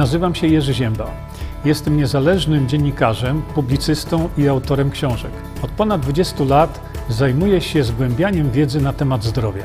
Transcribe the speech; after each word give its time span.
Nazywam 0.00 0.34
się 0.34 0.46
Jerzy 0.46 0.74
Ziemba. 0.74 1.10
Jestem 1.64 1.96
niezależnym 1.96 2.68
dziennikarzem, 2.68 3.42
publicystą 3.42 4.28
i 4.38 4.48
autorem 4.48 4.90
książek. 4.90 5.32
Od 5.62 5.70
ponad 5.70 6.00
20 6.00 6.44
lat 6.44 6.80
zajmuję 7.08 7.60
się 7.60 7.84
zgłębianiem 7.84 8.50
wiedzy 8.50 8.80
na 8.80 8.92
temat 8.92 9.24
zdrowia. 9.24 9.64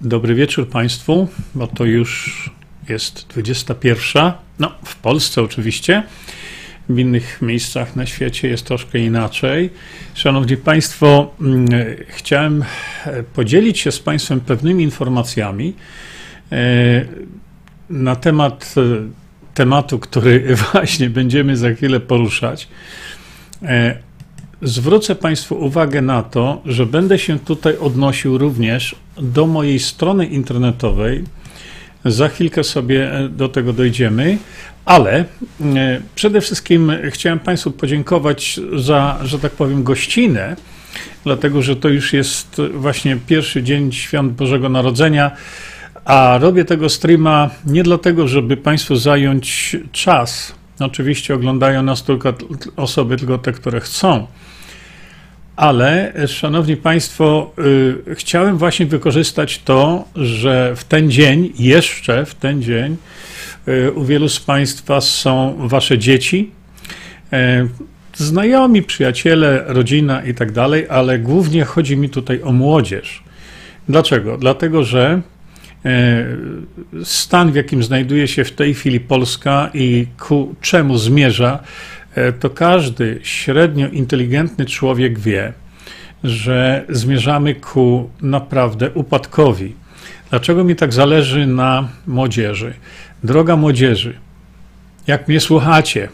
Dobry 0.00 0.34
wieczór 0.34 0.68
Państwu, 0.68 1.28
bo 1.54 1.66
to 1.66 1.84
już 1.84 2.50
jest 2.88 3.26
21. 3.26 4.32
No, 4.58 4.72
w 4.84 4.96
Polsce 4.96 5.42
oczywiście. 5.42 6.02
W 6.88 6.98
innych 6.98 7.42
miejscach 7.42 7.96
na 7.96 8.06
świecie 8.06 8.48
jest 8.48 8.64
troszkę 8.64 8.98
inaczej. 8.98 9.70
Szanowni 10.14 10.56
Państwo, 10.56 11.34
mm, 11.40 11.66
chciałem 12.08 12.64
e, 13.06 13.22
podzielić 13.22 13.78
się 13.78 13.92
z 13.92 13.98
Państwem 13.98 14.40
pewnymi 14.40 14.84
informacjami 14.84 15.74
e, 16.52 17.04
na 17.90 18.16
temat 18.16 18.74
e, 18.76 18.80
tematu, 19.54 19.98
który 19.98 20.56
właśnie 20.72 21.10
będziemy 21.10 21.56
za 21.56 21.72
chwilę 21.72 22.00
poruszać. 22.00 22.68
Zwrócę 24.62 25.14
Państwu 25.14 25.54
uwagę 25.54 26.02
na 26.02 26.22
to, 26.22 26.62
że 26.64 26.86
będę 26.86 27.18
się 27.18 27.38
tutaj 27.38 27.78
odnosił 27.78 28.38
również 28.38 28.96
do 29.16 29.46
mojej 29.46 29.78
strony 29.78 30.26
internetowej. 30.26 31.24
Za 32.04 32.28
chwilkę 32.28 32.64
sobie 32.64 33.10
do 33.30 33.48
tego 33.48 33.72
dojdziemy, 33.72 34.38
ale 34.84 35.24
e, 35.60 36.00
przede 36.14 36.40
wszystkim 36.40 36.92
chciałem 37.10 37.38
Państwu 37.38 37.70
podziękować 37.70 38.60
za, 38.76 39.18
że 39.24 39.38
tak 39.38 39.52
powiem, 39.52 39.84
gościnę, 39.84 40.56
dlatego 41.24 41.62
że 41.62 41.76
to 41.76 41.88
już 41.88 42.12
jest 42.12 42.60
właśnie 42.74 43.16
pierwszy 43.26 43.62
dzień 43.62 43.92
świąt 43.92 44.32
Bożego 44.32 44.68
Narodzenia. 44.68 45.30
A 46.04 46.38
robię 46.40 46.64
tego 46.64 46.88
streama 46.88 47.50
nie 47.66 47.82
dlatego, 47.82 48.28
żeby 48.28 48.56
Państwu 48.56 48.96
zająć 48.96 49.76
czas. 49.92 50.54
Oczywiście 50.80 51.34
oglądają 51.34 51.82
nas 51.82 52.02
tylko 52.02 52.34
osoby, 52.76 53.16
tylko 53.16 53.38
te, 53.38 53.52
które 53.52 53.80
chcą 53.80 54.26
ale, 55.58 56.12
szanowni 56.26 56.76
państwo, 56.76 57.52
y, 58.08 58.14
chciałem 58.14 58.58
właśnie 58.58 58.86
wykorzystać 58.86 59.58
to, 59.58 60.04
że 60.16 60.76
w 60.76 60.84
ten 60.84 61.10
dzień, 61.10 61.52
jeszcze 61.58 62.26
w 62.26 62.34
ten 62.34 62.62
dzień, 62.62 62.96
y, 63.68 63.92
u 63.92 64.04
wielu 64.04 64.28
z 64.28 64.40
państwa 64.40 65.00
są 65.00 65.56
wasze 65.68 65.98
dzieci, 65.98 66.50
y, 67.32 67.36
znajomi, 68.14 68.82
przyjaciele, 68.82 69.64
rodzina 69.66 70.24
i 70.24 70.34
tak 70.34 70.52
dalej, 70.52 70.86
ale 70.88 71.18
głównie 71.18 71.64
chodzi 71.64 71.96
mi 71.96 72.08
tutaj 72.08 72.42
o 72.42 72.52
młodzież. 72.52 73.22
Dlaczego? 73.88 74.38
Dlatego, 74.38 74.84
że 74.84 75.20
stan, 77.04 77.52
w 77.52 77.54
jakim 77.54 77.82
znajduje 77.82 78.28
się 78.28 78.44
w 78.44 78.52
tej 78.52 78.74
chwili 78.74 79.00
Polska 79.00 79.70
i 79.74 80.06
ku 80.18 80.54
czemu 80.60 80.98
zmierza, 80.98 81.62
to 82.40 82.50
każdy 82.50 83.20
średnio 83.22 83.88
inteligentny 83.88 84.66
człowiek 84.66 85.18
wie, 85.18 85.52
że 86.24 86.84
zmierzamy 86.88 87.54
ku 87.54 88.10
naprawdę 88.22 88.90
upadkowi. 88.90 89.74
Dlaczego 90.30 90.64
mi 90.64 90.76
tak 90.76 90.92
zależy 90.92 91.46
na 91.46 91.88
młodzieży? 92.06 92.74
Droga 93.24 93.56
młodzieży, 93.56 94.14
jak 95.06 95.28
mnie 95.28 95.40
słuchacie, 95.40 96.08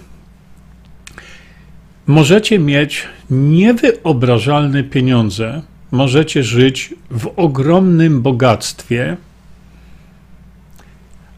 możecie 2.06 2.58
mieć 2.58 3.06
niewyobrażalne 3.30 4.84
pieniądze, 4.84 5.62
możecie 5.90 6.42
żyć 6.42 6.94
w 7.10 7.32
ogromnym 7.36 8.22
bogactwie, 8.22 9.16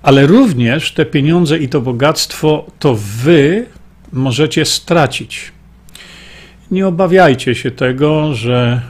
ale 0.02 0.26
również 0.26 0.92
te 0.92 1.06
pieniądze 1.06 1.58
i 1.58 1.68
to 1.68 1.80
bogactwo 1.80 2.66
to 2.78 2.96
wy 2.98 3.66
możecie 4.16 4.64
stracić. 4.64 5.52
Nie 6.70 6.86
obawiajcie 6.86 7.54
się 7.54 7.70
tego, 7.70 8.34
że 8.34 8.80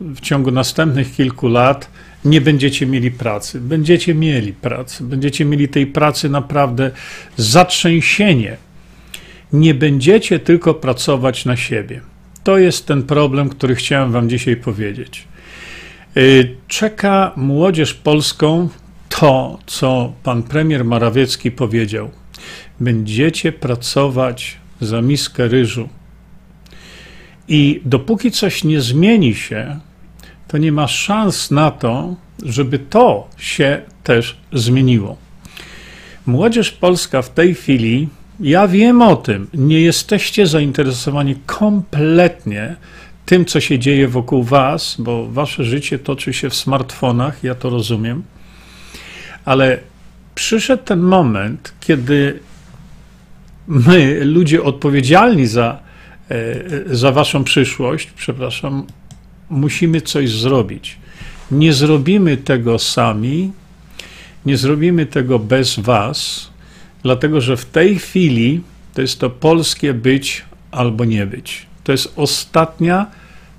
w 0.00 0.20
ciągu 0.20 0.50
następnych 0.50 1.14
kilku 1.14 1.48
lat 1.48 1.90
nie 2.24 2.40
będziecie 2.40 2.86
mieli 2.86 3.10
pracy. 3.10 3.60
Będziecie 3.60 4.14
mieli 4.14 4.52
pracę, 4.52 5.04
będziecie 5.04 5.44
mieli 5.44 5.68
tej 5.68 5.86
pracy 5.86 6.28
naprawdę 6.28 6.90
zatrzęsienie. 7.36 8.56
Nie 9.52 9.74
będziecie 9.74 10.38
tylko 10.38 10.74
pracować 10.74 11.44
na 11.44 11.56
siebie. 11.56 12.00
To 12.44 12.58
jest 12.58 12.86
ten 12.86 13.02
problem, 13.02 13.48
który 13.48 13.74
chciałem 13.74 14.12
Wam 14.12 14.28
dzisiaj 14.28 14.56
powiedzieć. 14.56 15.24
Y, 16.16 16.56
czeka 16.68 17.32
młodzież 17.36 17.94
polską 17.94 18.68
to, 19.08 19.58
co 19.66 20.12
pan 20.22 20.42
premier 20.42 20.84
Morawiecki 20.84 21.50
powiedział. 21.50 22.10
Będziecie 22.80 23.52
pracować 23.52 24.59
za 24.80 25.02
miskę 25.02 25.48
ryżu. 25.48 25.88
I 27.48 27.80
dopóki 27.84 28.30
coś 28.30 28.64
nie 28.64 28.80
zmieni 28.80 29.34
się, 29.34 29.80
to 30.48 30.58
nie 30.58 30.72
ma 30.72 30.88
szans 30.88 31.50
na 31.50 31.70
to, 31.70 32.16
żeby 32.42 32.78
to 32.78 33.28
się 33.36 33.82
też 34.04 34.36
zmieniło. 34.52 35.16
Młodzież 36.26 36.70
polska 36.70 37.22
w 37.22 37.30
tej 37.30 37.54
chwili, 37.54 38.08
ja 38.40 38.68
wiem 38.68 39.02
o 39.02 39.16
tym, 39.16 39.46
nie 39.54 39.80
jesteście 39.80 40.46
zainteresowani 40.46 41.36
kompletnie 41.46 42.76
tym, 43.26 43.44
co 43.44 43.60
się 43.60 43.78
dzieje 43.78 44.08
wokół 44.08 44.42
Was, 44.42 44.96
bo 44.98 45.26
Wasze 45.26 45.64
życie 45.64 45.98
toczy 45.98 46.32
się 46.32 46.50
w 46.50 46.54
smartfonach, 46.54 47.44
ja 47.44 47.54
to 47.54 47.70
rozumiem, 47.70 48.22
ale 49.44 49.78
przyszedł 50.34 50.82
ten 50.84 51.00
moment, 51.00 51.74
kiedy 51.80 52.40
my, 53.70 54.24
ludzie 54.24 54.62
odpowiedzialni 54.62 55.46
za, 55.46 55.78
e, 56.30 56.96
za 56.96 57.12
waszą 57.12 57.44
przyszłość, 57.44 58.10
przepraszam, 58.16 58.86
musimy 59.50 60.00
coś 60.00 60.30
zrobić. 60.30 60.96
Nie 61.50 61.72
zrobimy 61.72 62.36
tego 62.36 62.78
sami, 62.78 63.52
nie 64.46 64.56
zrobimy 64.56 65.06
tego 65.06 65.38
bez 65.38 65.78
was, 65.78 66.50
dlatego 67.02 67.40
że 67.40 67.56
w 67.56 67.64
tej 67.64 67.98
chwili 67.98 68.60
to 68.94 69.00
jest 69.00 69.18
to 69.18 69.30
polskie 69.30 69.94
być 69.94 70.44
albo 70.70 71.04
nie 71.04 71.26
być. 71.26 71.66
To 71.84 71.92
jest 71.92 72.12
ostatnia 72.16 73.06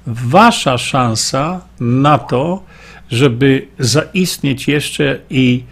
wasza 0.07 0.77
szansa 0.77 1.61
na 1.79 2.17
to, 2.19 2.63
żeby 3.11 3.67
zaistnieć 3.79 4.67
jeszcze 4.67 5.19
i 5.29 5.63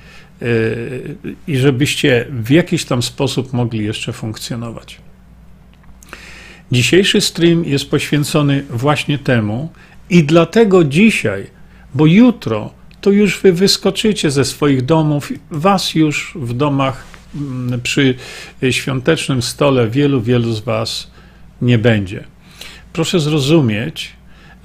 i 1.48 1.58
żebyście 1.58 2.26
w 2.30 2.50
jakiś 2.50 2.86
tam 2.86 3.04
sposób 3.04 3.54
mogli 3.54 3.86
jeszcze 3.86 4.14
funkcjonować. 4.14 4.98
Dzisiejszy 6.72 7.22
stream 7.22 7.66
jest 7.66 7.90
poświęcony 7.90 8.64
właśnie 8.70 9.18
temu 9.18 9.70
i 10.10 10.24
dlatego 10.24 10.84
dzisiaj, 10.84 11.48
bo 11.94 12.06
jutro 12.06 12.72
to 13.02 13.12
już 13.12 13.42
wy 13.42 13.54
wyskoczycie 13.54 14.32
ze 14.32 14.46
swoich 14.46 14.86
domów, 14.86 15.32
was 15.52 15.96
już 15.96 16.34
w 16.36 16.54
domach 16.54 17.04
mm, 17.36 17.82
przy 17.82 18.16
świątecznym 18.72 19.42
stole 19.42 19.88
wielu, 19.88 20.22
wielu 20.22 20.54
z 20.54 20.60
was 20.60 21.12
nie 21.62 21.78
będzie. 21.78 22.24
Proszę 22.94 23.20
zrozumieć, 23.20 24.14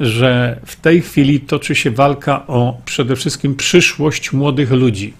że 0.01 0.61
w 0.67 0.77
tej 0.77 1.03
chwili 1.03 1.41
toczy 1.41 1.75
się 1.75 1.91
walka 1.91 2.47
o 2.47 2.81
przede 2.85 3.17
wszystkim 3.17 3.55
przyszłość 3.55 4.33
młodych 4.33 4.71
ludzi 4.71 5.15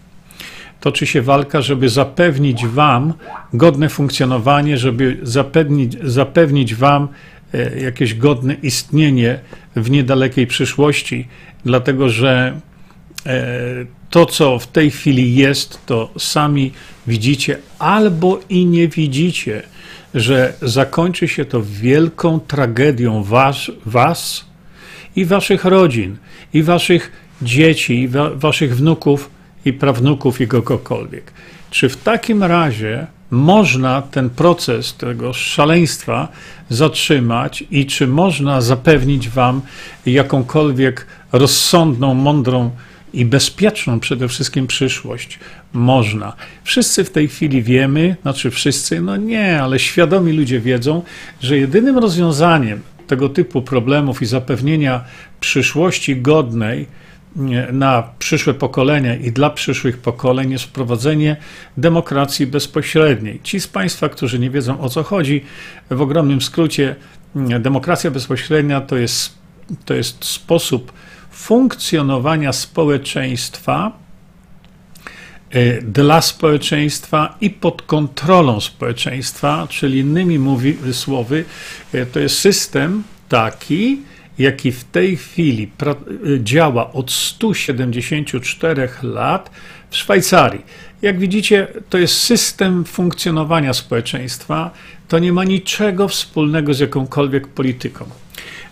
toczy 0.85 1.07
się 1.07 1.23
walka, 1.23 1.63
żeby 1.63 1.89
zapewnić 1.89 2.67
Wam 2.67 3.15
godne 3.53 3.89
funkcjonowanie, 3.89 4.79
żeby 4.79 5.19
zapewnić, 5.23 5.97
zapewnić 6.03 6.75
Wam 6.75 7.09
e, 7.55 7.81
jakieś 7.81 8.15
godne 8.15 8.55
istnienie 8.55 9.41
w 9.77 9.91
niedalekiej 9.91 10.47
przyszłości, 10.47 11.29
dlatego 11.65 12.09
że 12.09 12.61
e, 13.27 13.41
to, 14.11 14.27
co 14.27 14.59
w 14.59 14.67
tej 14.67 14.91
chwili 14.91 15.35
jest, 15.35 15.87
to 15.87 16.11
sami 16.19 16.73
widzicie 17.07 17.59
albo 17.79 18.41
i 18.49 18.67
nie 18.67 18.89
widzicie, 18.89 19.63
że 20.15 20.55
zakończy 20.63 21.29
się 21.29 21.45
to 21.45 21.63
wielką 21.63 22.41
tragedią 22.41 23.23
was, 23.23 23.71
was 23.87 24.45
i 25.17 25.25
waszych 25.25 25.65
rodzin, 25.65 26.17
i 26.55 26.63
waszych 26.63 27.13
dzieci, 27.43 28.01
i 28.01 28.09
wa, 28.09 28.31
waszych 28.31 28.77
wnuków, 28.77 29.34
i 29.65 29.73
prawnuków 29.73 30.41
i 30.41 30.49
kogokolwiek. 30.49 31.33
Czy 31.71 31.89
w 31.89 31.97
takim 31.97 32.43
razie 32.43 33.07
można 33.31 34.03
ten 34.03 34.31
proces 34.31 34.95
tego 34.95 35.33
szaleństwa 35.33 36.29
zatrzymać 36.69 37.65
i 37.71 37.87
czy 37.87 38.07
można 38.07 38.61
zapewnić 38.61 39.29
Wam 39.29 39.61
jakąkolwiek 40.07 41.07
rozsądną, 41.33 42.15
mądrą 42.15 42.71
i 43.13 43.25
bezpieczną 43.25 44.01
przede 44.01 44.29
wszystkim 44.29 44.67
przyszłość? 44.67 45.39
Można. 45.73 46.33
Wszyscy 46.65 47.05
w 47.05 47.11
tej 47.11 47.29
chwili 47.29 47.63
wiemy, 47.63 48.17
znaczy 48.23 48.51
wszyscy, 48.51 49.01
no 49.01 49.17
nie, 49.17 49.63
ale 49.63 49.79
świadomi 49.79 50.33
ludzie 50.33 50.61
wiedzą, 50.61 51.03
że 51.41 51.59
jedynym 51.59 51.99
rozwiązaniem 51.99 52.81
tego 53.07 53.29
typu 53.29 53.63
problemów 53.63 54.23
i 54.23 54.27
zapewnienia 54.27 55.05
przyszłości 55.41 56.17
godnej 56.17 56.87
na 57.73 58.03
przyszłe 58.19 58.55
pokolenia 58.55 59.17
i 59.17 59.33
dla 59.33 59.51
przyszłych 59.51 59.99
pokoleń 59.99 60.51
jest 60.51 60.65
wprowadzenie 60.65 61.37
demokracji 61.77 62.47
bezpośredniej. 62.47 63.41
Ci 63.43 63.61
z 63.61 63.67
Państwa, 63.67 64.09
którzy 64.09 64.39
nie 64.39 64.51
wiedzą 64.51 64.81
o 64.81 64.89
co 64.89 65.03
chodzi, 65.03 65.45
w 65.91 66.03
ogromnym 66.03 66.41
skrócie, 66.41 66.97
demokracja 67.61 68.11
bezpośrednia 68.11 68.81
to 68.81 68.97
jest, 68.97 69.35
to 69.85 69.95
jest 69.95 70.25
sposób 70.25 70.93
funkcjonowania 71.31 72.53
społeczeństwa 72.53 73.93
e, 75.51 75.83
dla 75.83 76.21
społeczeństwa 76.23 77.37
i 77.41 77.51
pod 77.51 77.83
kontrolą 77.83 78.61
społeczeństwa, 78.61 79.67
czyli 79.71 79.99
innymi 79.99 80.39
mówi, 80.39 80.77
słowy, 80.93 81.45
e, 81.93 82.07
to 82.07 82.21
jest 82.21 82.39
system 82.39 83.03
taki, 83.29 84.03
jaki 84.39 84.73
w 84.73 84.85
tej 84.85 85.17
chwili 85.17 85.71
działa 86.43 86.93
od 86.93 87.11
174 87.13 88.89
lat 89.03 89.51
w 89.91 89.97
Szwajcarii. 89.97 90.63
Jak 91.03 91.19
widzicie, 91.19 91.67
to 91.91 91.99
jest 91.99 92.19
system 92.19 92.85
funkcjonowania 92.85 93.75
społeczeństwa, 93.75 94.71
to 95.09 95.19
nie 95.19 95.33
ma 95.33 95.45
niczego 95.45 96.09
wspólnego 96.09 96.75
z 96.75 96.81
jakąkolwiek 96.81 97.49
polityką. 97.49 98.05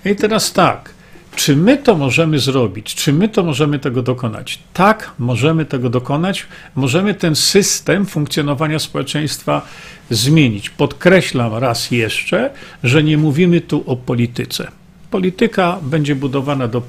I 0.05 0.17
teraz 0.17 0.53
tak, 0.53 0.95
czy 1.37 1.57
my 1.57 1.77
to 1.77 1.95
możemy 1.97 2.39
zrobić? 2.39 2.95
Czy 2.95 3.13
my 3.13 3.29
to 3.29 3.43
możemy 3.43 3.79
tego 3.79 4.03
dokonać? 4.03 4.59
Tak, 4.73 5.13
możemy 5.19 5.65
tego 5.65 5.91
dokonać. 5.91 6.47
Możemy 6.75 7.15
ten 7.15 7.37
system 7.37 8.07
funkcjonowania 8.07 8.79
społeczeństwa 8.79 9.63
zmienić. 10.11 10.71
Podkreślam 10.71 11.55
raz 11.55 11.91
jeszcze, 11.91 12.51
że 12.85 13.03
nie 13.03 13.19
mówimy 13.19 13.61
tu 13.61 13.85
o 13.87 13.97
polityce. 13.97 14.82
Polityka 15.13 15.79
będzie 15.83 16.15
budowana 16.15 16.69
do, 16.69 16.83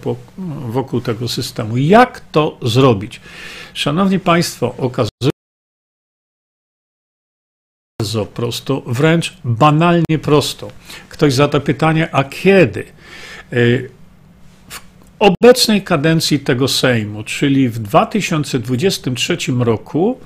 wokół 0.70 1.02
tego 1.02 1.28
systemu. 1.28 1.78
Jak 1.78 2.20
to 2.32 2.58
zrobić? 2.62 3.22
Szanowni 3.74 4.20
Państwo, 4.20 4.76
okazuje 4.78 5.32
bardzo 8.00 8.26
prosto, 8.26 8.82
wręcz 8.86 9.34
banalnie 9.44 10.20
prosto. 10.22 10.72
Ktoś 11.10 11.34
zada 11.34 11.60
pytanie, 11.60 12.10
a 12.16 12.24
kiedy? 12.24 12.86
Y, 13.54 13.90
w 14.70 14.82
obecnej 15.20 15.82
kadencji 15.82 16.40
tego 16.40 16.68
Sejmu, 16.68 17.24
czyli 17.24 17.70
w 17.70 17.80
2023 17.80 19.38
roku, 19.60 20.20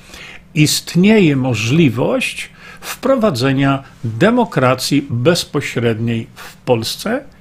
istnieje 0.53 1.35
możliwość 1.35 2.49
wprowadzenia 2.81 3.83
demokracji 4.03 5.07
bezpośredniej 5.09 6.27
w 6.35 6.55
Polsce 6.55 7.36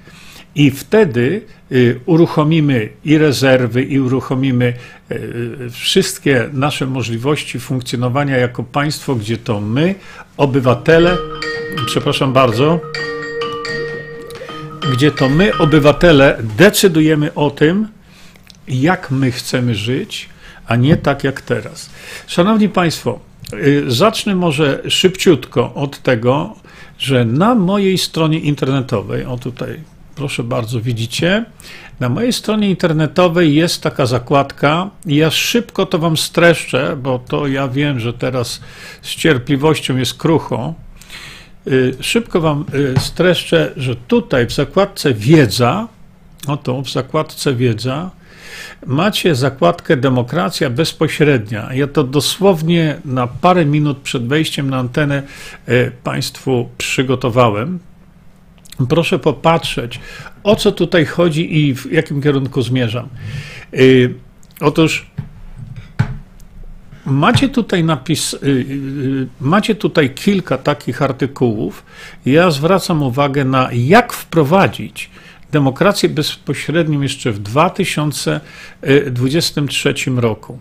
i 0.56 0.70
wtedy 0.70 1.42
y, 1.72 2.00
uruchomimy 2.06 2.88
i 3.04 3.18
rezerwy, 3.18 3.82
i 3.82 4.00
uruchomimy 4.00 4.72
y, 5.10 5.70
wszystkie 5.70 6.48
nasze 6.52 6.86
możliwości 6.86 7.60
funkcjonowania 7.60 8.36
jako 8.36 8.62
państwo, 8.62 9.14
gdzie 9.14 9.36
to 9.36 9.60
my, 9.60 9.94
obywatele, 10.36 11.16
przepraszam 11.86 12.32
bardzo, 12.32 12.80
gdzie 14.92 15.10
to 15.10 15.28
my, 15.28 15.58
obywatele, 15.58 16.38
decydujemy 16.56 17.34
o 17.34 17.50
tym, 17.50 17.88
jak 18.68 19.10
my 19.10 19.32
chcemy 19.32 19.74
żyć, 19.74 20.28
a 20.66 20.76
nie 20.76 20.96
tak 20.96 21.24
jak 21.24 21.40
teraz. 21.40 21.90
Szanowni 22.26 22.68
Państwo, 22.68 23.18
y, 23.52 23.84
zacznę 23.86 24.34
może 24.34 24.82
szybciutko 24.88 25.74
od 25.74 26.02
tego, 26.02 26.54
że 26.98 27.24
na 27.24 27.54
mojej 27.54 27.98
stronie 27.98 28.38
internetowej, 28.38 29.24
o 29.24 29.38
tutaj 29.38 29.95
proszę 30.16 30.42
bardzo, 30.42 30.80
widzicie, 30.80 31.44
na 32.00 32.08
mojej 32.08 32.32
stronie 32.32 32.70
internetowej 32.70 33.54
jest 33.54 33.82
taka 33.82 34.06
zakładka. 34.06 34.90
Ja 35.06 35.30
szybko 35.30 35.86
to 35.86 35.98
Wam 35.98 36.16
streszczę, 36.16 36.96
bo 37.02 37.18
to 37.18 37.46
ja 37.46 37.68
wiem, 37.68 38.00
że 38.00 38.12
teraz 38.12 38.60
z 39.02 39.14
cierpliwością 39.14 39.96
jest 39.96 40.14
krucho. 40.14 40.74
Y, 41.66 41.96
szybko 42.00 42.40
Wam 42.40 42.64
y, 42.74 43.00
streszczę, 43.00 43.72
że 43.76 43.96
tutaj 43.96 44.46
w 44.46 44.52
zakładce 44.52 45.14
Wiedza, 45.14 45.88
oto 46.46 46.82
w 46.82 46.90
zakładce 46.90 47.54
Wiedza, 47.54 48.10
macie 48.86 49.34
zakładkę 49.34 49.96
Demokracja 49.96 50.70
Bezpośrednia. 50.70 51.68
Ja 51.74 51.86
to 51.86 52.04
dosłownie 52.04 53.00
na 53.04 53.26
parę 53.26 53.66
minut 53.66 53.98
przed 53.98 54.26
wejściem 54.26 54.70
na 54.70 54.78
antenę 54.78 55.22
y, 55.68 55.92
Państwu 56.02 56.68
przygotowałem. 56.78 57.78
Proszę 58.88 59.18
popatrzeć, 59.18 60.00
o 60.42 60.56
co 60.56 60.72
tutaj 60.72 61.06
chodzi 61.06 61.58
i 61.58 61.74
w 61.74 61.92
jakim 61.92 62.22
kierunku 62.22 62.62
zmierzam. 62.62 63.08
Yy, 63.72 64.14
otóż 64.60 65.06
macie 67.06 67.48
tutaj 67.48 67.84
napis, 67.84 68.36
yy, 68.42 68.52
yy, 68.52 69.28
macie 69.40 69.74
tutaj 69.74 70.10
kilka 70.10 70.58
takich 70.58 71.02
artykułów. 71.02 71.84
Ja 72.26 72.50
zwracam 72.50 73.02
uwagę 73.02 73.44
na 73.44 73.68
jak 73.72 74.12
wprowadzić 74.12 75.10
demokrację 75.52 76.08
bezpośrednią 76.08 77.00
jeszcze 77.00 77.32
w 77.32 77.38
2023 77.38 79.94
roku. 80.16 80.58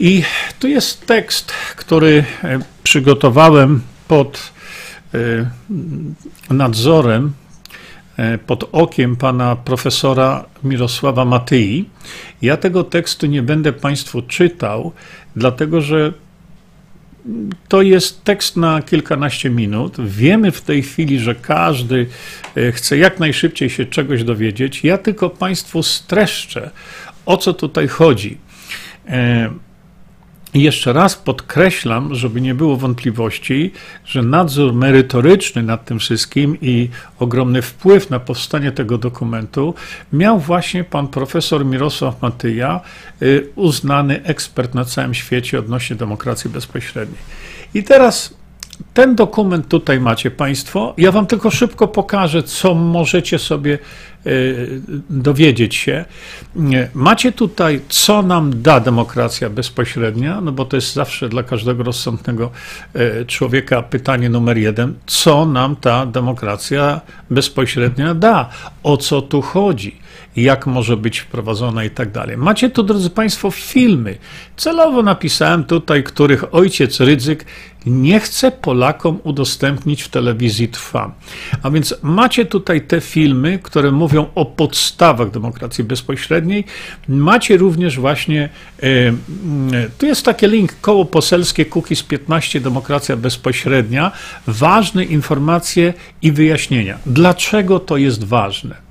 I 0.00 0.24
tu 0.58 0.68
jest 0.68 1.06
tekst, 1.06 1.52
który 1.76 2.24
e, 2.44 2.58
przygotowałem 2.82 3.82
pod 4.08 4.52
nadzorem, 6.50 7.32
e, 8.16 8.38
pod 8.38 8.68
okiem 8.72 9.16
pana 9.16 9.56
profesora 9.56 10.44
Mirosława 10.64 11.24
Matyi. 11.24 11.88
Ja 12.42 12.56
tego 12.56 12.84
tekstu 12.84 13.26
nie 13.26 13.42
będę 13.42 13.72
Państwu 13.72 14.22
czytał, 14.22 14.92
dlatego 15.36 15.80
że 15.80 16.12
to 17.68 17.82
jest 17.82 18.24
tekst 18.24 18.56
na 18.56 18.82
kilkanaście 18.82 19.50
minut. 19.50 19.96
Wiemy 19.98 20.50
w 20.50 20.60
tej 20.60 20.82
chwili, 20.82 21.18
że 21.18 21.34
każdy 21.34 22.06
e, 22.56 22.72
chce 22.72 22.98
jak 22.98 23.20
najszybciej 23.20 23.70
się 23.70 23.86
czegoś 23.86 24.24
dowiedzieć. 24.24 24.84
Ja 24.84 24.98
tylko 24.98 25.30
Państwu 25.30 25.82
streszczę, 25.82 26.70
o 27.26 27.36
co 27.36 27.54
tutaj 27.54 27.88
chodzi. 27.88 28.38
I 30.56 30.62
jeszcze 30.62 30.92
raz 30.92 31.16
podkreślam, 31.16 32.14
żeby 32.14 32.40
nie 32.40 32.54
było 32.54 32.76
wątpliwości, 32.76 33.72
że 34.04 34.22
nadzór 34.22 34.74
merytoryczny 34.74 35.62
nad 35.62 35.84
tym 35.84 35.98
wszystkim 35.98 36.56
i 36.60 36.88
ogromny 37.18 37.62
wpływ 37.62 38.10
na 38.10 38.20
powstanie 38.20 38.72
tego 38.72 38.98
dokumentu 38.98 39.74
miał 40.12 40.38
właśnie 40.38 40.84
pan 40.84 41.08
profesor 41.08 41.64
Mirosław 41.64 42.22
Matyja, 42.22 42.80
y, 43.22 43.48
uznany 43.56 44.22
ekspert 44.22 44.74
na 44.74 44.84
całym 44.84 45.14
świecie 45.14 45.58
odnośnie 45.58 45.96
demokracji 45.96 46.50
bezpośredniej. 46.50 47.20
I 47.74 47.82
teraz 47.82 48.34
ten 48.94 49.14
dokument 49.14 49.68
tutaj 49.68 50.00
macie 50.00 50.30
Państwo. 50.30 50.94
Ja 50.98 51.12
Wam 51.12 51.26
tylko 51.26 51.50
szybko 51.50 51.88
pokażę, 51.88 52.42
co 52.42 52.74
możecie 52.74 53.38
sobie 53.38 53.78
dowiedzieć 55.10 55.74
się. 55.74 56.04
Macie 56.94 57.32
tutaj, 57.32 57.80
co 57.88 58.22
nam 58.22 58.62
da 58.62 58.80
demokracja 58.80 59.50
bezpośrednia, 59.50 60.40
no 60.40 60.52
bo 60.52 60.64
to 60.64 60.76
jest 60.76 60.92
zawsze 60.92 61.28
dla 61.28 61.42
każdego 61.42 61.82
rozsądnego 61.82 62.50
e, 62.94 63.24
człowieka 63.24 63.82
pytanie 63.82 64.28
numer 64.28 64.58
jeden, 64.58 64.94
co 65.06 65.46
nam 65.46 65.76
ta 65.76 66.06
demokracja 66.06 67.00
bezpośrednia 67.30 68.14
da, 68.14 68.50
o 68.82 68.96
co 68.96 69.22
tu 69.22 69.42
chodzi 69.42 70.06
jak 70.36 70.66
może 70.66 70.96
być 70.96 71.18
wprowadzona 71.18 71.84
i 71.84 71.90
tak 71.90 72.12
dalej. 72.12 72.36
Macie 72.36 72.70
tu, 72.70 72.82
drodzy 72.82 73.10
Państwo, 73.10 73.50
filmy. 73.50 74.18
Celowo 74.56 75.02
napisałem 75.02 75.64
tutaj, 75.64 76.04
których 76.04 76.54
ojciec 76.54 77.00
Rydzyk 77.00 77.44
nie 77.86 78.20
chce 78.20 78.50
Polakom 78.50 79.18
udostępnić 79.22 80.02
w 80.02 80.08
telewizji 80.08 80.68
Trwa. 80.68 81.14
A 81.62 81.70
więc 81.70 81.94
macie 82.02 82.44
tutaj 82.44 82.80
te 82.80 83.00
filmy, 83.00 83.58
które 83.62 83.90
mówią 83.90 84.15
o 84.20 84.44
podstawach 84.44 85.30
demokracji 85.30 85.84
bezpośredniej. 85.84 86.64
Macie 87.08 87.56
również 87.56 87.98
właśnie, 87.98 88.48
e, 88.82 88.88
tu 89.98 90.06
jest 90.06 90.24
taki 90.24 90.46
link, 90.46 90.80
koło 90.80 91.04
poselskie 91.04 91.64
Kukiz 91.64 92.02
15, 92.02 92.60
demokracja 92.60 93.16
bezpośrednia. 93.16 94.12
Ważne 94.46 95.04
informacje 95.04 95.94
i 96.22 96.32
wyjaśnienia. 96.32 96.98
Dlaczego 97.06 97.80
to 97.80 97.96
jest 97.96 98.24
ważne? 98.24 98.86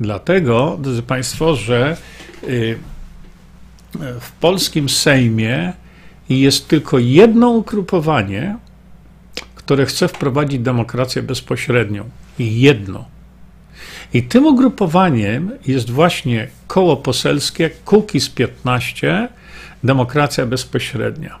Dlatego, 0.00 0.78
drodzy 0.80 1.02
Państwo, 1.02 1.56
że 1.56 1.96
y, 2.44 2.78
w 4.20 4.32
polskim 4.32 4.88
Sejmie 4.88 5.72
jest 6.28 6.68
tylko 6.68 6.98
jedno 6.98 7.50
ugrupowanie, 7.50 8.56
które 9.54 9.86
chce 9.86 10.08
wprowadzić 10.08 10.58
demokrację 10.60 11.22
bezpośrednią. 11.22 12.04
Jedno. 12.38 13.04
I 14.14 14.22
tym 14.22 14.46
ugrupowaniem 14.46 15.50
jest 15.66 15.90
właśnie 15.90 16.48
koło 16.66 16.96
poselskie 16.96 17.70
Kukiz 17.84 18.28
15, 18.28 19.28
Demokracja 19.84 20.46
Bezpośrednia. 20.46 21.38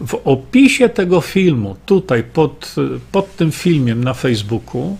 W 0.00 0.14
opisie 0.24 0.88
tego 0.88 1.20
filmu, 1.20 1.76
tutaj 1.86 2.22
pod, 2.22 2.74
pod 3.12 3.36
tym 3.36 3.52
filmem 3.52 4.04
na 4.04 4.14
Facebooku, 4.14 4.96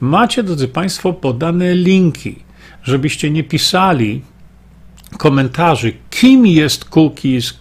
macie, 0.00 0.42
drodzy 0.42 0.68
Państwo, 0.68 1.12
podane 1.12 1.74
linki 1.74 2.44
żebyście 2.84 3.30
nie 3.30 3.44
pisali 3.44 4.22
komentarzy, 5.18 5.92
kim 6.10 6.46
jest 6.46 6.84
Cookies, 6.84 7.54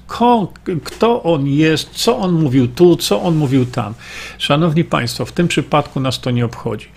kto 0.84 1.24
on 1.24 1.48
jest, 1.48 1.90
co 1.90 2.18
on 2.18 2.32
mówił 2.32 2.68
tu, 2.68 2.96
co 2.96 3.22
on 3.22 3.36
mówił 3.36 3.66
tam. 3.66 3.94
Szanowni 4.38 4.84
Państwo, 4.84 5.26
w 5.26 5.32
tym 5.32 5.48
przypadku 5.48 6.00
nas 6.00 6.20
to 6.20 6.32
nie 6.32 6.46
obchodzi. 6.46 6.88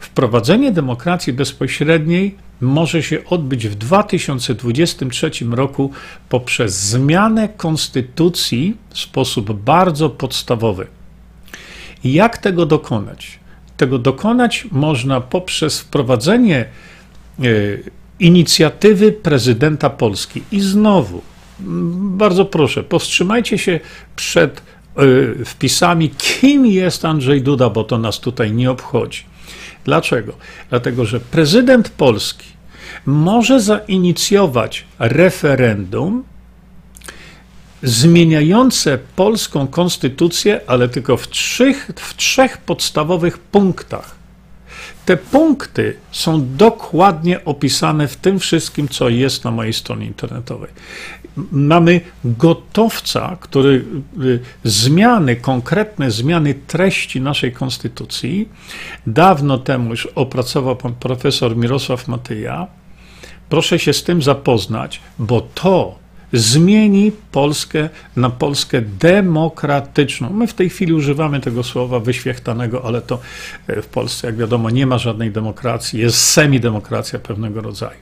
Wprowadzenie 0.00 0.72
demokracji 0.72 1.32
bezpośredniej 1.32 2.34
może 2.60 3.02
się 3.02 3.24
odbyć 3.24 3.68
w 3.68 3.74
2023 3.74 5.30
roku 5.50 5.90
poprzez 6.28 6.80
zmianę 6.80 7.48
konstytucji 7.48 8.76
w 8.90 8.98
sposób 8.98 9.52
bardzo 9.52 10.10
podstawowy. 10.10 10.86
Jak 12.04 12.38
tego 12.38 12.66
dokonać? 12.66 13.38
Tego 13.76 13.98
dokonać 13.98 14.66
można 14.72 15.20
poprzez 15.20 15.80
wprowadzenie 15.80 16.64
e, 17.38 17.44
inicjatywy 18.20 19.12
prezydenta 19.12 19.90
Polski. 19.90 20.42
I 20.52 20.60
znowu, 20.60 21.22
bardzo 21.94 22.44
proszę, 22.44 22.82
powstrzymajcie 22.82 23.58
się 23.58 23.80
przed 24.16 24.62
e, 25.40 25.44
wpisami, 25.44 26.10
kim 26.10 26.66
jest 26.66 27.04
Andrzej 27.04 27.42
Duda, 27.42 27.70
bo 27.70 27.84
to 27.84 27.98
nas 27.98 28.20
tutaj 28.20 28.52
nie 28.52 28.70
obchodzi. 28.70 29.24
Dlaczego? 29.84 30.32
Dlatego, 30.70 31.04
że 31.06 31.20
prezydent 31.20 31.88
Polski 31.88 32.46
może 33.06 33.60
zainicjować 33.60 34.84
referendum 34.98 36.24
zmieniające 37.82 38.98
polską 39.16 39.66
konstytucję, 39.66 40.60
ale 40.66 40.88
tylko 40.88 41.16
w 41.16 41.28
trzech, 41.28 41.90
w 41.96 42.16
trzech 42.16 42.58
podstawowych 42.58 43.38
punktach. 43.38 44.19
Te 45.10 45.16
punkty 45.16 45.96
są 46.12 46.56
dokładnie 46.56 47.44
opisane 47.44 48.08
w 48.08 48.16
tym 48.16 48.38
wszystkim, 48.38 48.88
co 48.88 49.08
jest 49.08 49.44
na 49.44 49.50
mojej 49.50 49.72
stronie 49.72 50.06
internetowej. 50.06 50.70
Mamy 51.52 52.00
gotowca, 52.24 53.36
który 53.40 53.84
y, 54.22 54.40
zmiany, 54.64 55.36
konkretne 55.36 56.10
zmiany 56.10 56.54
treści 56.54 57.20
naszej 57.20 57.52
konstytucji, 57.52 58.48
dawno 59.06 59.58
temu 59.58 59.90
już 59.90 60.06
opracował 60.06 60.76
pan 60.76 60.94
profesor 60.94 61.56
Mirosław 61.56 62.08
Matyja. 62.08 62.66
Proszę 63.48 63.78
się 63.78 63.92
z 63.92 64.04
tym 64.04 64.22
zapoznać, 64.22 65.00
bo 65.18 65.40
to 65.40 65.98
zmieni 66.32 67.12
Polskę 67.32 67.88
na 68.16 68.30
Polskę 68.30 68.82
demokratyczną. 68.82 70.30
My 70.30 70.46
w 70.46 70.54
tej 70.54 70.70
chwili 70.70 70.92
używamy 70.92 71.40
tego 71.40 71.62
słowa 71.62 72.00
wyświechtanego, 72.00 72.84
ale 72.84 73.02
to 73.02 73.18
e, 73.66 73.82
w 73.82 73.86
Polsce, 73.86 74.26
jak 74.26 74.36
wiadomo, 74.36 74.70
nie 74.70 74.86
ma 74.86 74.98
żadnej 74.98 75.30
demokracji, 75.30 76.00
jest 76.00 76.24
semidemokracja 76.24 77.18
pewnego 77.18 77.60
rodzaju. 77.60 77.98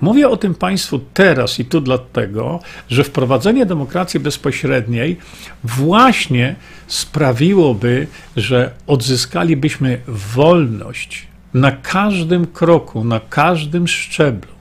Mówię 0.00 0.28
o 0.28 0.36
tym 0.36 0.54
Państwu 0.54 1.00
teraz 1.14 1.58
i 1.58 1.64
tu 1.64 1.80
dlatego, 1.80 2.60
że 2.88 3.04
wprowadzenie 3.04 3.66
demokracji 3.66 4.20
bezpośredniej 4.20 5.16
właśnie 5.64 6.54
sprawiłoby, 6.86 8.06
że 8.36 8.70
odzyskalibyśmy 8.86 10.00
wolność 10.08 11.26
na 11.54 11.72
każdym 11.72 12.46
kroku, 12.46 13.04
na 13.04 13.20
każdym 13.20 13.88
szczeblu. 13.88 14.52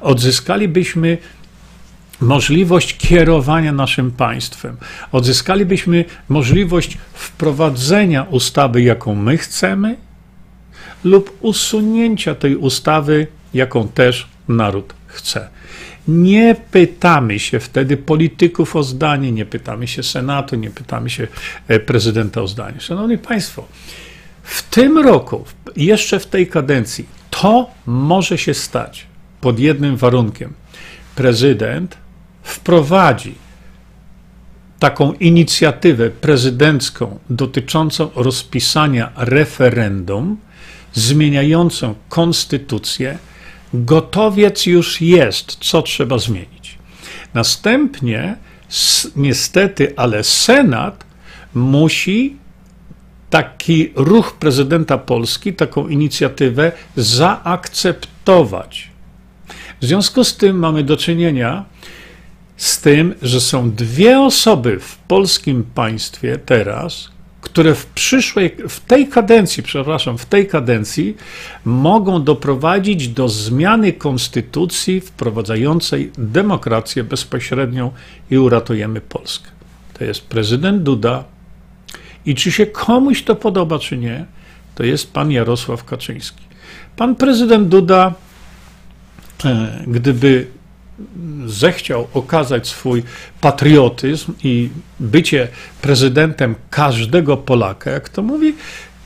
Odzyskalibyśmy 0.00 1.18
możliwość 2.22 2.96
kierowania 2.96 3.72
naszym 3.72 4.10
państwem. 4.10 4.76
Odzyskalibyśmy 5.12 6.04
możliwość 6.28 6.98
wprowadzenia 7.14 8.22
ustawy, 8.22 8.82
jaką 8.82 9.14
my 9.14 9.38
chcemy, 9.38 9.96
lub 11.04 11.38
usunięcia 11.40 12.34
tej 12.34 12.56
ustawy, 12.56 13.26
jaką 13.54 13.88
też 13.88 14.28
naród 14.48 14.94
chce. 15.06 15.48
Nie 16.08 16.56
pytamy 16.70 17.38
się 17.38 17.60
wtedy 17.60 17.96
polityków 17.96 18.76
o 18.76 18.82
zdanie, 18.82 19.32
nie 19.32 19.46
pytamy 19.46 19.88
się 19.88 20.02
Senatu, 20.02 20.56
nie 20.56 20.70
pytamy 20.70 21.10
się 21.10 21.28
e, 21.68 21.80
prezydenta 21.80 22.42
o 22.42 22.46
zdanie. 22.46 22.80
Szanowni 22.80 23.18
Państwo, 23.18 23.68
w 24.42 24.62
tym 24.62 24.98
roku, 24.98 25.44
jeszcze 25.76 26.20
w 26.20 26.26
tej 26.26 26.46
kadencji, 26.46 27.06
to 27.30 27.70
może 27.86 28.38
się 28.38 28.54
stać 28.54 29.06
pod 29.40 29.58
jednym 29.58 29.96
warunkiem. 29.96 30.52
Prezydent 31.14 32.01
wprowadzi 32.42 33.34
taką 34.78 35.12
inicjatywę 35.12 36.10
prezydencką 36.10 37.18
dotyczącą 37.30 38.10
rozpisania 38.14 39.12
referendum 39.16 40.36
zmieniającą 40.92 41.94
konstytucję, 42.08 43.18
gotowiec 43.74 44.66
już 44.66 45.00
jest, 45.00 45.56
co 45.60 45.82
trzeba 45.82 46.18
zmienić. 46.18 46.78
Następnie, 47.34 48.36
niestety, 49.16 49.92
ale 49.96 50.24
Senat 50.24 51.04
musi 51.54 52.36
taki 53.30 53.92
ruch 53.96 54.32
prezydenta 54.32 54.98
Polski, 54.98 55.52
taką 55.52 55.88
inicjatywę 55.88 56.72
zaakceptować. 56.96 58.90
W 59.80 59.84
związku 59.86 60.24
z 60.24 60.36
tym 60.36 60.58
mamy 60.58 60.84
do 60.84 60.96
czynienia 60.96 61.64
z 62.62 62.80
tym, 62.80 63.14
że 63.22 63.40
są 63.40 63.70
dwie 63.70 64.20
osoby 64.20 64.80
w 64.80 64.96
polskim 64.96 65.64
państwie 65.74 66.38
teraz, 66.46 67.08
które 67.40 67.74
w 67.74 67.86
przyszłej, 67.86 68.56
w 68.68 68.80
tej 68.80 69.08
kadencji, 69.08 69.62
przepraszam, 69.62 70.18
w 70.18 70.26
tej 70.26 70.46
kadencji 70.46 71.16
mogą 71.64 72.24
doprowadzić 72.24 73.08
do 73.08 73.28
zmiany 73.28 73.92
konstytucji 73.92 75.00
wprowadzającej 75.00 76.12
demokrację 76.18 77.04
bezpośrednią 77.04 77.90
i 78.30 78.38
uratujemy 78.38 79.00
Polskę. 79.00 79.48
To 79.98 80.04
jest 80.04 80.26
prezydent 80.26 80.82
Duda 80.82 81.24
i 82.26 82.34
czy 82.34 82.52
się 82.52 82.66
komuś 82.66 83.22
to 83.22 83.36
podoba, 83.36 83.78
czy 83.78 83.98
nie, 83.98 84.26
to 84.74 84.84
jest 84.84 85.12
pan 85.12 85.30
Jarosław 85.30 85.84
Kaczyński. 85.84 86.44
Pan 86.96 87.14
prezydent 87.16 87.68
Duda, 87.68 88.14
e, 89.44 89.84
gdyby 89.86 90.46
zechciał 91.46 92.08
okazać 92.14 92.68
swój 92.68 93.02
patriotyzm 93.40 94.32
i 94.44 94.70
bycie 95.00 95.48
prezydentem 95.82 96.54
każdego 96.70 97.36
Polaka, 97.36 97.90
jak 97.90 98.08
to 98.08 98.22
mówi, 98.22 98.54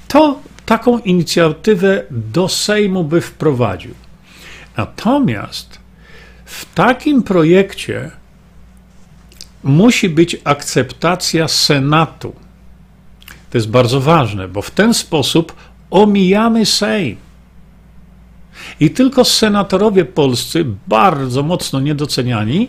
to 0.08 0.40
taką 0.66 0.98
inicjatywę 0.98 2.02
do 2.10 2.48
Sejmu 2.48 3.04
by 3.04 3.20
wprowadził. 3.20 3.94
Natomiast 4.76 5.78
w 6.44 6.74
takim 6.74 7.22
projekcie 7.22 8.10
musi 9.62 10.08
być 10.08 10.36
akceptacja 10.44 11.48
Senatu. 11.48 12.34
To 13.50 13.58
jest 13.58 13.70
bardzo 13.70 14.00
ważne, 14.00 14.48
bo 14.48 14.62
w 14.62 14.70
ten 14.70 14.94
sposób 14.94 15.56
omijamy 15.90 16.66
Sejm. 16.66 17.25
I 18.80 18.90
tylko 18.90 19.24
senatorowie 19.24 20.04
polscy, 20.04 20.64
bardzo 20.86 21.42
mocno 21.42 21.80
niedoceniani, 21.80 22.68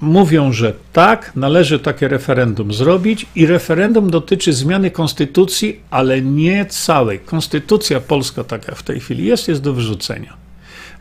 mówią, 0.00 0.52
że 0.52 0.72
tak, 0.92 1.32
należy 1.36 1.78
takie 1.78 2.08
referendum 2.08 2.72
zrobić 2.72 3.26
i 3.34 3.46
referendum 3.46 4.10
dotyczy 4.10 4.52
zmiany 4.52 4.90
konstytucji, 4.90 5.80
ale 5.90 6.22
nie 6.22 6.66
całej. 6.66 7.18
Konstytucja 7.18 8.00
polska, 8.00 8.44
taka 8.44 8.74
w 8.74 8.82
tej 8.82 9.00
chwili 9.00 9.24
jest, 9.24 9.48
jest 9.48 9.62
do 9.62 9.72
wyrzucenia. 9.72 10.36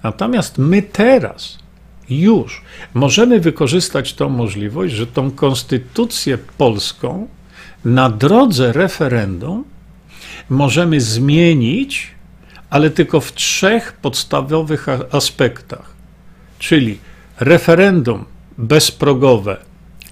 Natomiast 0.04 0.58
my 0.58 0.82
teraz 0.82 1.60
już 2.10 2.62
możemy 2.94 3.40
wykorzystać 3.40 4.14
tą 4.14 4.30
możliwość, 4.30 4.94
że 4.94 5.08
tą 5.08 5.32
konstytucję 5.32 6.38
polską 6.58 7.28
na 7.86 8.10
drodze 8.10 8.74
referendum 8.74 9.64
możemy 10.50 11.02
zmienić 11.02 12.15
ale 12.70 12.90
tylko 12.90 13.20
w 13.20 13.34
trzech 13.34 13.94
podstawowych 13.94 14.88
aspektach, 15.12 15.94
czyli 16.60 17.00
referendum 17.40 18.26
bezprogowe 18.58 19.58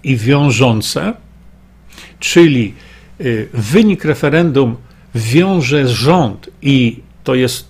i 0.03 0.17
wiążące, 0.17 1.13
czyli 2.19 2.73
y, 3.21 3.49
wynik 3.53 4.05
referendum 4.05 4.75
wiąże 5.15 5.87
rząd 5.87 6.49
i 6.61 6.99
to 7.23 7.35
jest 7.35 7.67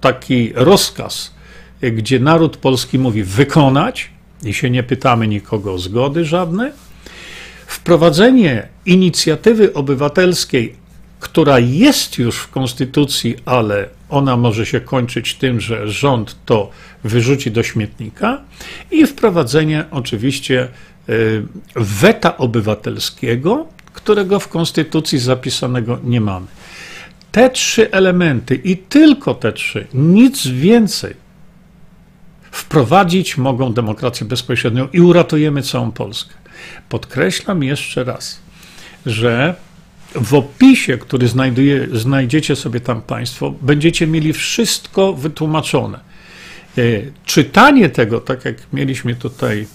taki 0.00 0.52
rozkaz, 0.54 1.34
gdzie 1.82 2.20
naród 2.20 2.56
polski 2.56 2.98
mówi 2.98 3.22
wykonać 3.22 4.10
i 4.44 4.54
się 4.54 4.70
nie 4.70 4.82
pytamy 4.82 5.28
nikogo 5.28 5.74
o 5.74 5.78
zgody 5.78 6.24
żadne. 6.24 6.72
Wprowadzenie 7.66 8.68
inicjatywy 8.86 9.72
obywatelskiej, 9.72 10.74
która 11.20 11.58
jest 11.58 12.18
już 12.18 12.36
w 12.36 12.50
konstytucji, 12.50 13.36
ale 13.44 13.88
ona 14.08 14.36
może 14.36 14.66
się 14.66 14.80
kończyć 14.80 15.34
tym, 15.34 15.60
że 15.60 15.88
rząd 15.88 16.36
to 16.44 16.70
wyrzuci 17.04 17.50
do 17.50 17.62
śmietnika 17.62 18.40
i 18.90 19.06
wprowadzenie 19.06 19.84
oczywiście 19.90 20.68
y, 21.08 21.42
weta 21.76 22.36
obywatelskiego, 22.36 23.66
którego 23.92 24.40
w 24.40 24.48
konstytucji 24.48 25.18
zapisanego 25.18 25.98
nie 26.04 26.20
mamy. 26.20 26.46
Te 27.32 27.50
trzy 27.50 27.90
elementy 27.90 28.54
i 28.54 28.76
tylko 28.76 29.34
te 29.34 29.52
trzy, 29.52 29.86
nic 29.94 30.46
więcej, 30.46 31.14
wprowadzić 32.50 33.38
mogą 33.38 33.72
demokrację 33.72 34.26
bezpośrednią 34.26 34.88
i 34.92 35.00
uratujemy 35.00 35.62
całą 35.62 35.92
Polskę. 35.92 36.34
Podkreślam 36.88 37.62
jeszcze 37.62 38.04
raz, 38.04 38.40
że 39.06 39.54
w 40.14 40.34
opisie, 40.34 40.98
który 40.98 41.28
znajduje, 41.28 41.86
znajdziecie 41.92 42.56
sobie 42.56 42.80
tam 42.80 43.02
Państwo, 43.02 43.54
będziecie 43.62 44.06
mieli 44.06 44.32
wszystko 44.32 45.12
wytłumaczone. 45.12 46.00
E, 46.78 46.82
czytanie 47.24 47.88
tego, 47.88 48.20
tak 48.20 48.44
jak 48.44 48.56
mieliśmy 48.72 49.14
tutaj 49.14 49.66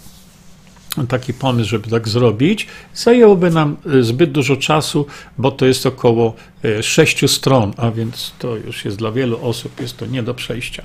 taki 1.09 1.33
pomysł, 1.33 1.69
żeby 1.69 1.89
tak 1.89 2.07
zrobić, 2.07 2.67
zajęłoby 2.95 3.49
nam 3.49 3.77
e, 3.99 4.03
zbyt 4.03 4.31
dużo 4.31 4.57
czasu, 4.57 5.05
bo 5.37 5.51
to 5.51 5.65
jest 5.65 5.85
około 5.85 6.35
e, 6.65 6.83
sześciu 6.83 7.27
stron, 7.27 7.73
a 7.77 7.91
więc 7.91 8.33
to 8.39 8.55
już 8.55 8.85
jest 8.85 8.97
dla 8.97 9.11
wielu 9.11 9.45
osób, 9.45 9.81
jest 9.81 9.97
to 9.97 10.05
nie 10.05 10.23
do 10.23 10.33
przejścia. 10.33 10.83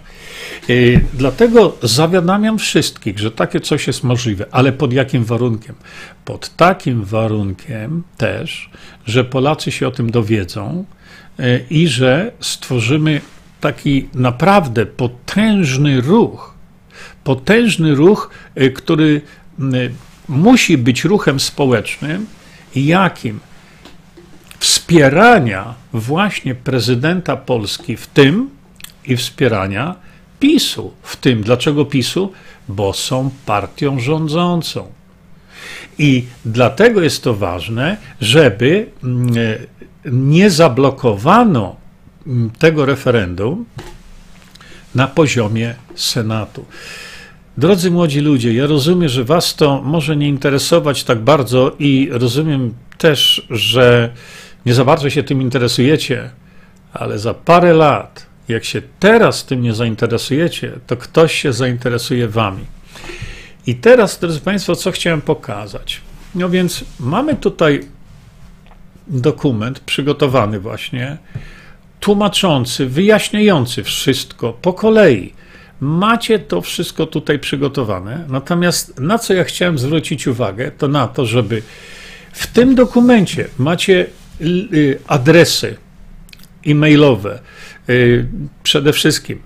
E, 0.68 0.72
dlatego 1.14 1.76
zawiadamiam 1.82 2.58
wszystkich, 2.58 3.18
że 3.18 3.30
takie 3.30 3.60
coś 3.60 3.86
jest 3.86 4.04
możliwe, 4.04 4.46
ale 4.50 4.72
pod 4.72 4.92
jakim 4.92 5.24
warunkiem? 5.24 5.74
Pod 6.24 6.56
takim 6.56 7.04
warunkiem 7.04 8.02
też, 8.16 8.70
że 9.06 9.24
Polacy 9.24 9.72
się 9.72 9.88
o 9.88 9.90
tym 9.90 10.10
dowiedzą 10.10 10.84
i 11.70 11.88
że 11.88 12.32
stworzymy 12.40 13.20
taki 13.60 14.08
naprawdę 14.14 14.86
potężny 14.86 16.00
ruch, 16.00 16.54
potężny 17.24 17.94
ruch, 17.94 18.30
który 18.74 19.20
musi 20.28 20.78
być 20.78 21.04
ruchem 21.04 21.40
społecznym, 21.40 22.26
jakim 22.74 23.40
wspierania 24.58 25.74
właśnie 25.92 26.54
prezydenta 26.54 27.36
Polski 27.36 27.96
w 27.96 28.06
tym 28.06 28.50
i 29.04 29.16
wspierania 29.16 29.94
PiSu 30.40 30.92
w 31.02 31.16
tym. 31.16 31.42
Dlaczego 31.42 31.84
PiSu? 31.84 32.32
Bo 32.68 32.92
są 32.92 33.30
partią 33.46 34.00
rządzącą. 34.00 34.92
I 35.98 36.24
dlatego 36.44 37.02
jest 37.02 37.22
to 37.22 37.34
ważne, 37.34 37.96
żeby 38.20 38.90
nie 40.04 40.50
zablokowano 40.50 41.76
tego 42.58 42.86
referendum 42.86 43.64
na 44.94 45.08
poziomie 45.08 45.74
Senatu. 45.94 46.64
Drodzy 47.58 47.90
młodzi 47.90 48.20
ludzie, 48.20 48.54
ja 48.54 48.66
rozumiem, 48.66 49.08
że 49.08 49.24
Was 49.24 49.54
to 49.54 49.82
może 49.82 50.16
nie 50.16 50.28
interesować 50.28 51.04
tak 51.04 51.18
bardzo 51.18 51.76
i 51.78 52.08
rozumiem 52.12 52.74
też, 52.98 53.46
że 53.50 54.12
nie 54.66 54.74
za 54.74 54.84
bardzo 54.84 55.10
się 55.10 55.22
tym 55.22 55.42
interesujecie, 55.42 56.30
ale 56.92 57.18
za 57.18 57.34
parę 57.34 57.72
lat, 57.72 58.26
jak 58.48 58.64
się 58.64 58.82
teraz 59.00 59.44
tym 59.44 59.62
nie 59.62 59.74
zainteresujecie, 59.74 60.72
to 60.86 60.96
ktoś 60.96 61.34
się 61.34 61.52
zainteresuje 61.52 62.28
Wami. 62.28 62.64
I 63.66 63.74
teraz, 63.74 64.18
drodzy 64.18 64.40
Państwo, 64.40 64.76
co 64.76 64.92
chciałem 64.92 65.20
pokazać? 65.20 66.00
No 66.34 66.48
więc 66.48 66.84
mamy 67.00 67.34
tutaj 67.34 67.80
dokument 69.06 69.80
przygotowany 69.80 70.60
właśnie, 70.60 71.16
tłumaczący, 72.00 72.86
wyjaśniający 72.86 73.82
wszystko 73.82 74.52
po 74.52 74.72
kolei 74.72 75.32
Macie 75.80 76.38
to 76.38 76.60
wszystko 76.60 77.06
tutaj 77.06 77.38
przygotowane. 77.38 78.24
Natomiast 78.28 79.00
na 79.00 79.18
co 79.18 79.34
ja 79.34 79.44
chciałem 79.44 79.78
zwrócić 79.78 80.26
uwagę, 80.26 80.70
to 80.70 80.88
na 80.88 81.08
to, 81.08 81.26
żeby 81.26 81.62
w 82.32 82.46
tym 82.46 82.74
dokumencie 82.74 83.48
macie 83.58 84.06
y, 84.40 84.98
adresy 85.06 85.76
e-mailowe, 86.66 87.38
y, 87.88 88.26
przede 88.62 88.92
wszystkim 88.92 89.38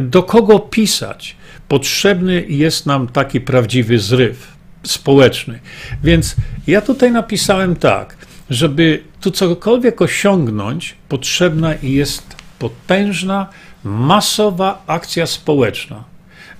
do 0.00 0.22
kogo 0.22 0.58
pisać. 0.58 1.36
Potrzebny 1.68 2.44
jest 2.48 2.86
nam 2.86 3.08
taki 3.08 3.40
prawdziwy 3.40 3.98
zryw 3.98 4.58
społeczny. 4.82 5.60
Więc 6.04 6.36
ja 6.66 6.80
tutaj 6.80 7.12
napisałem 7.12 7.76
tak, 7.76 8.16
żeby 8.50 9.02
tu 9.20 9.30
cokolwiek 9.30 10.02
osiągnąć, 10.02 10.94
potrzebna 11.08 11.74
jest 11.82 12.36
potężna 12.58 13.46
masowa 13.84 14.82
akcja 14.86 15.26
społeczna. 15.26 16.04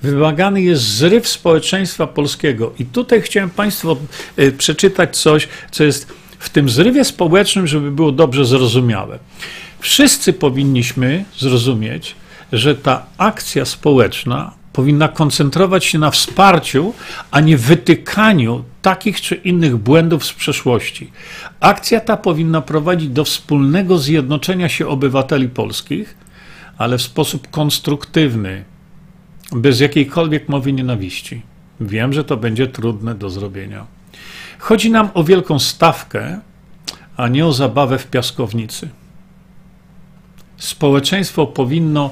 Wymagany 0.03 0.63
jest 0.63 0.83
zryw 0.83 1.29
społeczeństwa 1.29 2.07
polskiego. 2.07 2.73
I 2.79 2.85
tutaj 2.85 3.23
chciałem 3.23 3.51
Państwu 3.51 3.97
e, 4.37 4.53
przeczytać 4.53 5.17
coś, 5.17 5.49
co 5.71 5.85
jest 5.85 6.13
w 6.39 6.51
tym 6.51 6.69
zrywie 6.69 7.05
społecznym, 7.05 7.67
żeby 7.67 7.91
było 7.91 8.13
dobrze 8.13 8.45
zrozumiałe. 8.45 9.19
Wszyscy 9.81 10.33
powinniśmy 10.33 11.25
zrozumieć, 11.39 12.17
że 12.53 12.75
ta 12.75 13.07
akcja 13.19 13.65
społeczna 13.65 14.53
powinna 14.73 15.09
koncentrować 15.09 15.85
się 15.85 15.99
na 15.99 16.11
wsparciu, 16.11 16.95
a 17.31 17.41
nie 17.41 17.57
wytykaniu 17.57 18.65
takich 18.83 19.21
czy 19.21 19.35
innych 19.35 19.77
błędów 19.77 20.25
z 20.25 20.33
przeszłości. 20.33 21.11
Akcja 21.61 22.01
ta 22.01 22.17
powinna 22.17 22.61
prowadzić 22.61 23.09
do 23.09 23.25
wspólnego 23.25 23.99
zjednoczenia 23.99 24.69
się 24.69 24.89
obywateli 24.89 25.49
polskich 25.49 26.28
ale 26.79 26.99
w 26.99 27.03
sposób 27.03 27.51
konstruktywny, 27.51 28.64
bez 29.53 29.81
jakiejkolwiek 29.81 30.49
mowy 30.49 30.73
nienawiści. 30.73 31.43
Wiem, 31.81 32.12
że 32.12 32.25
to 32.25 32.37
będzie 32.37 32.67
trudne 32.67 33.14
do 33.14 33.31
zrobienia. 33.31 33.87
Chodzi 34.59 34.91
nam 34.91 35.11
o 35.14 35.25
wielką 35.25 35.59
stawkę, 35.59 36.41
a 37.17 37.29
nie 37.29 37.47
o 37.47 37.53
zabawę 37.53 37.99
w 37.99 38.07
piaskownicy. 38.07 38.88
Społeczeństwo 40.57 41.47
powinno 41.47 42.11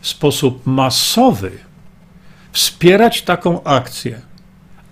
w 0.00 0.08
sposób 0.08 0.66
masowy 0.66 1.50
wspierać 2.52 3.22
taką 3.22 3.62
akcję, 3.64 4.20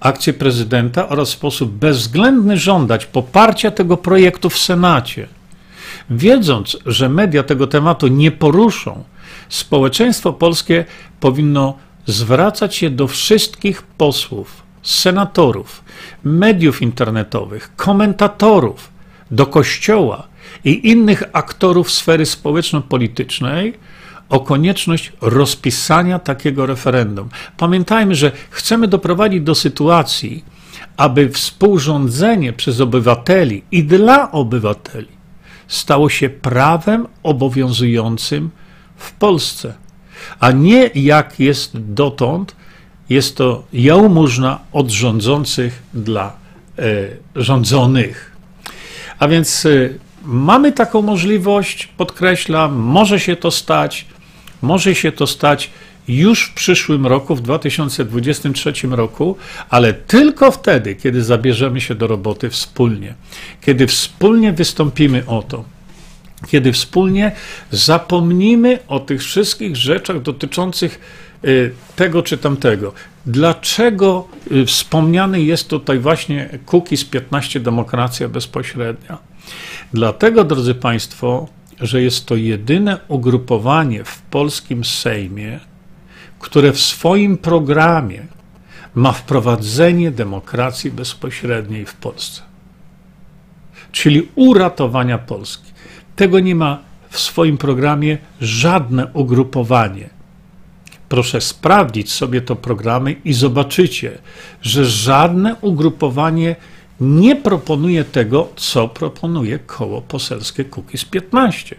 akcję 0.00 0.32
prezydenta 0.32 1.08
oraz 1.08 1.28
w 1.28 1.32
sposób 1.32 1.72
bezwzględny 1.72 2.56
żądać 2.56 3.06
poparcia 3.06 3.70
tego 3.70 3.96
projektu 3.96 4.50
w 4.50 4.58
Senacie. 4.58 5.28
Wiedząc, 6.10 6.76
że 6.86 7.08
media 7.08 7.42
tego 7.42 7.66
tematu 7.66 8.08
nie 8.08 8.30
poruszą, 8.30 9.04
społeczeństwo 9.48 10.32
polskie 10.32 10.84
powinno 11.20 11.78
zwracać 12.06 12.76
się 12.76 12.90
do 12.90 13.08
wszystkich 13.08 13.82
posłów, 13.82 14.62
senatorów, 14.82 15.84
mediów 16.24 16.82
internetowych, 16.82 17.76
komentatorów, 17.76 18.90
do 19.30 19.46
kościoła 19.46 20.26
i 20.64 20.90
innych 20.90 21.22
aktorów 21.32 21.90
sfery 21.90 22.26
społeczno-politycznej 22.26 23.74
o 24.28 24.40
konieczność 24.40 25.12
rozpisania 25.20 26.18
takiego 26.18 26.66
referendum. 26.66 27.28
Pamiętajmy, 27.56 28.14
że 28.14 28.32
chcemy 28.50 28.88
doprowadzić 28.88 29.40
do 29.40 29.54
sytuacji, 29.54 30.44
aby 30.96 31.28
współrządzenie 31.28 32.52
przez 32.52 32.80
obywateli 32.80 33.62
i 33.72 33.84
dla 33.84 34.30
obywateli 34.30 35.08
stało 35.68 36.08
się 36.08 36.28
prawem 36.28 37.06
obowiązującym 37.22 38.50
w 38.96 39.12
Polsce, 39.12 39.74
a 40.40 40.50
nie 40.50 40.90
jak 40.94 41.40
jest 41.40 41.70
dotąd, 41.74 42.56
jest 43.10 43.36
to 43.36 43.64
jałmużna 43.72 44.60
od 44.72 44.90
rządzących 44.90 45.82
dla 45.94 46.36
e, 46.78 46.82
rządzonych. 47.36 48.36
A 49.18 49.28
więc 49.28 49.66
e, 49.66 49.70
mamy 50.24 50.72
taką 50.72 51.02
możliwość, 51.02 51.86
podkreślam, 51.86 52.74
może 52.74 53.20
się 53.20 53.36
to 53.36 53.50
stać, 53.50 54.06
może 54.62 54.94
się 54.94 55.12
to 55.12 55.26
stać 55.26 55.70
już 56.08 56.44
w 56.44 56.54
przyszłym 56.54 57.06
roku, 57.06 57.34
w 57.34 57.42
2023 57.42 58.72
roku, 58.90 59.36
ale 59.70 59.94
tylko 59.94 60.50
wtedy, 60.50 60.94
kiedy 60.94 61.24
zabierzemy 61.24 61.80
się 61.80 61.94
do 61.94 62.06
roboty 62.06 62.50
wspólnie, 62.50 63.14
kiedy 63.60 63.86
wspólnie 63.86 64.52
wystąpimy 64.52 65.26
o 65.26 65.42
to, 65.42 65.64
kiedy 66.48 66.72
wspólnie 66.72 67.32
zapomnimy 67.70 68.78
o 68.88 69.00
tych 69.00 69.22
wszystkich 69.22 69.76
rzeczach 69.76 70.22
dotyczących 70.22 71.00
y, 71.44 71.72
tego 71.96 72.22
czy 72.22 72.38
tamtego. 72.38 72.92
Dlaczego 73.26 74.28
y, 74.52 74.66
wspomniany 74.66 75.42
jest 75.42 75.68
tutaj 75.68 75.98
właśnie 75.98 76.58
z 76.96 77.04
15 77.04 77.60
Demokracja 77.60 78.28
Bezpośrednia? 78.28 79.18
Dlatego, 79.92 80.44
drodzy 80.44 80.74
Państwo, 80.74 81.48
że 81.80 82.02
jest 82.02 82.26
to 82.26 82.36
jedyne 82.36 82.98
ugrupowanie 83.08 84.04
w 84.04 84.22
polskim 84.22 84.84
Sejmie, 84.84 85.60
które 86.38 86.72
w 86.72 86.80
swoim 86.80 87.38
programie 87.38 88.26
ma 88.94 89.12
wprowadzenie 89.12 90.10
demokracji 90.10 90.90
bezpośredniej 90.90 91.86
w 91.86 91.94
Polsce, 91.94 92.42
czyli 93.92 94.28
uratowania 94.34 95.18
Polski. 95.18 95.73
Tego 96.16 96.40
nie 96.40 96.54
ma 96.54 96.78
w 97.10 97.18
swoim 97.18 97.58
programie 97.58 98.18
żadne 98.40 99.06
ugrupowanie. 99.12 100.10
Proszę 101.08 101.40
sprawdzić 101.40 102.12
sobie 102.12 102.40
to 102.40 102.56
programy 102.56 103.16
i 103.24 103.32
zobaczycie, 103.32 104.18
że 104.62 104.86
żadne 104.86 105.56
ugrupowanie 105.60 106.56
nie 107.00 107.36
proponuje 107.36 108.04
tego, 108.04 108.48
co 108.56 108.88
proponuje 108.88 109.58
koło 109.58 110.02
poselskie 110.02 110.64
Kukiz 110.64 111.04
15. 111.04 111.76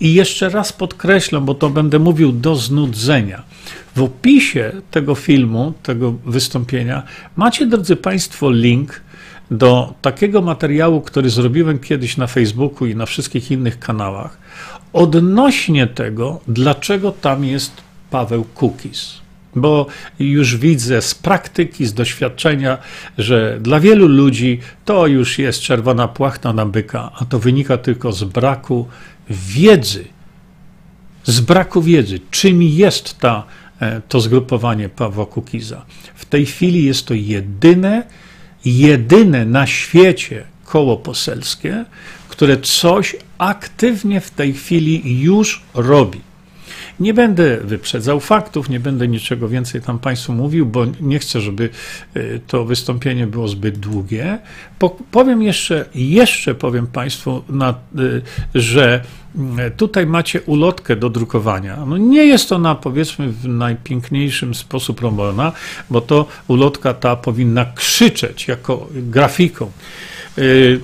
I 0.00 0.14
jeszcze 0.14 0.48
raz 0.48 0.72
podkreślam, 0.72 1.44
bo 1.44 1.54
to 1.54 1.70
będę 1.70 1.98
mówił 1.98 2.32
do 2.32 2.56
znudzenia. 2.56 3.42
W 3.96 4.02
opisie 4.02 4.72
tego 4.90 5.14
filmu, 5.14 5.72
tego 5.82 6.12
wystąpienia, 6.26 7.02
macie, 7.36 7.66
drodzy 7.66 7.96
Państwo, 7.96 8.50
link 8.50 9.00
do 9.50 9.94
takiego 10.02 10.42
materiału, 10.42 11.00
który 11.00 11.30
zrobiłem 11.30 11.78
kiedyś 11.78 12.16
na 12.16 12.26
Facebooku 12.26 12.86
i 12.86 12.94
na 12.94 13.06
wszystkich 13.06 13.50
innych 13.50 13.78
kanałach, 13.78 14.38
odnośnie 14.92 15.86
tego, 15.86 16.40
dlaczego 16.48 17.12
tam 17.12 17.44
jest 17.44 17.72
Paweł 18.10 18.44
Kukis. 18.44 19.14
Bo 19.56 19.86
już 20.18 20.56
widzę 20.56 21.02
z 21.02 21.14
praktyki, 21.14 21.86
z 21.86 21.94
doświadczenia, 21.94 22.78
że 23.18 23.58
dla 23.60 23.80
wielu 23.80 24.08
ludzi 24.08 24.60
to 24.84 25.06
już 25.06 25.38
jest 25.38 25.60
czerwona 25.60 26.08
płachta 26.08 26.52
na 26.52 26.66
byka, 26.66 27.12
a 27.18 27.24
to 27.24 27.38
wynika 27.38 27.78
tylko 27.78 28.12
z 28.12 28.24
braku 28.24 28.86
wiedzy. 29.30 30.04
Z 31.24 31.40
braku 31.40 31.82
wiedzy, 31.82 32.20
czym 32.30 32.62
jest 32.62 33.18
ta, 33.18 33.44
e, 33.80 34.00
to 34.08 34.20
zgrupowanie 34.20 34.88
Pawła 34.88 35.26
Kukiza. 35.26 35.84
W 36.14 36.24
tej 36.24 36.46
chwili 36.46 36.84
jest 36.84 37.06
to 37.06 37.14
jedyne, 37.14 38.02
jedyne 38.64 39.44
na 39.44 39.66
świecie 39.66 40.44
koło 40.64 40.96
poselskie, 40.96 41.84
które 42.28 42.56
coś 42.56 43.16
aktywnie 43.38 44.20
w 44.20 44.30
tej 44.30 44.54
chwili 44.54 45.20
już 45.20 45.62
robi. 45.74 46.20
Nie 47.00 47.14
będę 47.14 47.56
wyprzedzał 47.56 48.20
faktów, 48.20 48.68
nie 48.68 48.80
będę 48.80 49.08
niczego 49.08 49.48
więcej 49.48 49.80
tam 49.82 49.98
Państwu 49.98 50.32
mówił, 50.32 50.66
bo 50.66 50.86
nie 51.00 51.18
chcę, 51.18 51.40
żeby 51.40 51.70
y, 52.16 52.40
to 52.46 52.64
wystąpienie 52.64 53.26
było 53.26 53.48
zbyt 53.48 53.78
długie. 53.78 54.38
powiem 55.10 55.42
jeszcze, 55.42 55.84
jeszcze 55.94 56.54
powiem 56.54 56.86
Państwu, 56.86 57.42
na, 57.48 57.74
y, 57.98 58.22
że 58.54 59.02
y, 59.66 59.70
tutaj 59.70 60.06
macie 60.06 60.40
ulotkę 60.40 60.96
do 60.96 61.10
drukowania. 61.10 61.76
No 61.86 61.96
nie 61.96 62.24
jest 62.24 62.52
ona, 62.52 62.74
powiedzmy, 62.74 63.28
w 63.28 63.48
najpiękniejszym 63.48 64.54
sposób 64.54 65.00
robiona, 65.00 65.52
bo 65.90 66.00
to 66.00 66.26
ulotka 66.48 66.94
ta 66.94 67.16
powinna 67.16 67.64
krzyczeć 67.64 68.48
jako 68.48 68.88
grafiką. 68.92 69.70
Yy, 70.38 70.80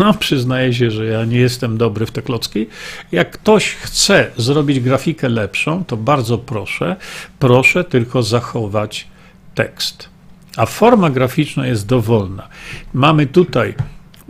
no, 0.00 0.14
przyznaję 0.20 0.74
się, 0.74 0.90
że 0.90 1.04
ja 1.04 1.24
nie 1.24 1.38
jestem 1.38 1.78
dobry 1.78 2.06
w 2.06 2.10
te 2.10 2.22
klocki. 2.22 2.66
Jak 3.12 3.30
ktoś 3.30 3.70
chce 3.70 4.30
zrobić 4.36 4.80
grafikę 4.80 5.28
lepszą, 5.28 5.84
to 5.84 5.96
bardzo 5.96 6.38
proszę, 6.38 6.96
proszę 7.38 7.84
tylko 7.84 8.22
zachować 8.22 9.06
tekst. 9.54 10.08
A 10.56 10.66
forma 10.66 11.10
graficzna 11.10 11.66
jest 11.66 11.86
dowolna. 11.86 12.48
Mamy 12.92 13.26
tutaj 13.26 13.74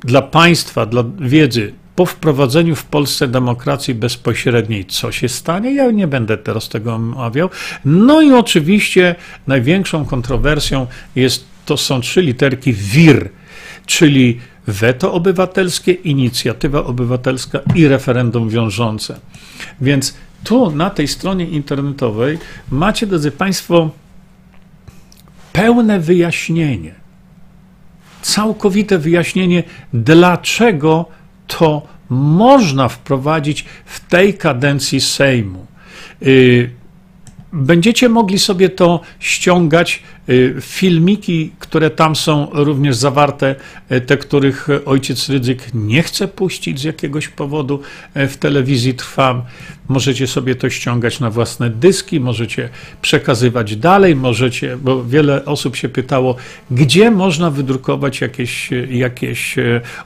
dla 0.05 0.22
Państwa, 0.22 0.87
dla 0.87 1.05
wiedzy, 1.20 1.72
po 1.96 2.07
wprowadzeniu 2.07 2.77
w 2.77 2.85
Polsce 2.85 3.29
demokracji 3.29 3.94
bezpośredniej, 3.94 4.85
co 4.85 5.12
się 5.12 5.29
stanie? 5.29 5.74
Ja 5.74 5.90
nie 5.90 6.07
będę 6.07 6.38
teraz 6.38 6.68
tego 6.68 6.94
omawiał. 6.94 7.50
No 7.85 8.22
i 8.22 8.33
oczywiście 8.33 9.14
największą 9.46 10.05
kontrowersją 10.05 10.87
jest, 11.16 11.44
to 11.66 11.77
są 11.77 12.00
trzy 12.00 12.22
literki 12.22 12.72
WIR, 12.72 13.29
czyli 13.87 14.40
weto 14.66 15.12
obywatelskie, 15.12 15.92
inicjatywa 15.92 16.85
obywatelska 16.85 17.61
i 17.74 17.88
referendum 17.88 18.48
wiążące. 18.48 19.20
Więc 19.81 20.14
tu 20.44 20.70
na 20.70 20.90
tej 20.90 21.09
stronie 21.09 21.48
internetowej 21.48 22.38
macie, 22.70 23.07
drodzy 23.07 23.31
Państwo, 23.31 23.90
pełne 25.53 26.00
wyjaśnienie, 26.00 26.94
całkowite 28.22 28.98
wyjaśnienie, 28.98 29.62
dlaczego 29.92 31.07
to 31.46 31.87
można 32.11 32.88
wprowadzić 32.88 33.64
w 33.85 34.00
tej 34.00 34.35
kadencji 34.35 35.00
Sejmu. 35.00 35.66
Y, 36.22 36.70
będziecie 37.53 38.09
mogli 38.09 38.38
sobie 38.38 38.68
to 38.68 39.00
ściągać 39.18 40.03
filmiki, 40.61 41.53
które 41.59 41.91
tam 41.91 42.17
są 42.17 42.49
również 42.53 42.97
zawarte, 42.97 43.55
y, 43.93 44.01
te, 44.01 44.17
których 44.17 44.69
ojciec 44.87 45.29
Rydzyk 45.29 45.75
nie 45.75 46.03
chce 46.03 46.29
puścić 46.29 46.81
z 46.81 46.85
jakiegoś 46.85 47.29
powodu 47.29 47.81
y, 48.17 48.29
w 48.29 48.37
telewizji 48.37 48.95
Trwam. 48.95 49.43
Możecie 49.89 50.27
sobie 50.27 50.55
to 50.55 50.71
ściągać 50.71 51.21
na 51.21 51.31
własne 51.31 51.71
dyski, 51.71 52.21
możecie 52.21 52.69
przekazywać 53.03 53.77
dalej, 53.77 54.17
możecie, 54.17 54.77
bo 54.77 55.05
wiele 55.05 55.45
osób 55.45 55.77
się 55.77 55.89
pytało, 55.89 56.37
gdzie 56.71 57.11
można 57.11 57.51
wydrukować 57.51 58.21
jakieś, 58.21 58.71
jakieś 58.91 59.57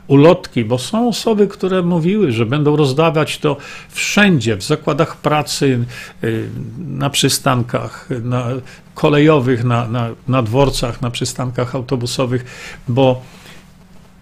ulotki, 0.07 0.65
bo 0.65 0.79
są 0.79 1.09
osoby, 1.09 1.47
które 1.47 1.83
mówiły, 1.83 2.33
że 2.33 2.47
będą 2.47 2.77
rozdawać 2.77 3.39
to 3.39 3.57
wszędzie, 3.91 4.57
w 4.57 4.63
zakładach 4.63 5.17
pracy, 5.17 5.79
na 6.79 7.11
przystankach, 7.11 8.09
na 8.23 8.47
kolejowych, 8.99 9.65
na, 9.65 9.89
na, 9.89 10.11
na 10.29 10.43
dworcach, 10.43 11.01
na 11.01 11.11
przystankach 11.11 11.75
autobusowych, 11.75 12.45
bo 12.89 13.23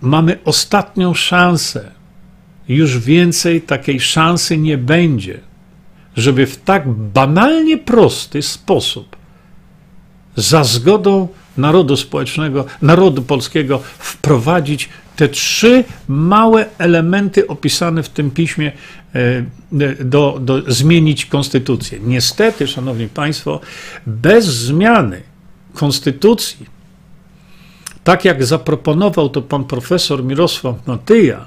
mamy 0.00 0.38
ostatnią 0.44 1.14
szansę. 1.14 1.90
Już 2.68 2.98
więcej 2.98 3.62
takiej 3.62 4.00
szansy 4.00 4.58
nie 4.58 4.78
będzie, 4.78 5.40
żeby 6.16 6.46
w 6.46 6.56
tak 6.56 6.88
banalnie 6.88 7.78
prosty 7.78 8.42
sposób, 8.42 9.16
za 10.36 10.64
zgodą 10.64 11.28
narodu 11.56 11.96
społecznego, 11.96 12.64
narodu 12.82 13.22
polskiego, 13.22 13.80
wprowadzić 13.98 14.88
te 15.16 15.28
trzy 15.28 15.84
małe 16.08 16.66
elementy 16.78 17.46
opisane 17.46 18.02
w 18.02 18.08
tym 18.08 18.30
piśmie, 18.30 18.72
e, 19.14 20.04
do, 20.04 20.38
do 20.40 20.72
zmienić 20.72 21.26
konstytucję. 21.26 21.98
Niestety, 22.02 22.66
szanowni 22.66 23.08
państwo, 23.08 23.60
bez 24.06 24.44
zmiany 24.44 25.22
konstytucji, 25.74 26.66
tak 28.04 28.24
jak 28.24 28.44
zaproponował 28.44 29.28
to 29.28 29.42
pan 29.42 29.64
profesor 29.64 30.24
Mirosław 30.24 30.86
Matyja, 30.86 31.46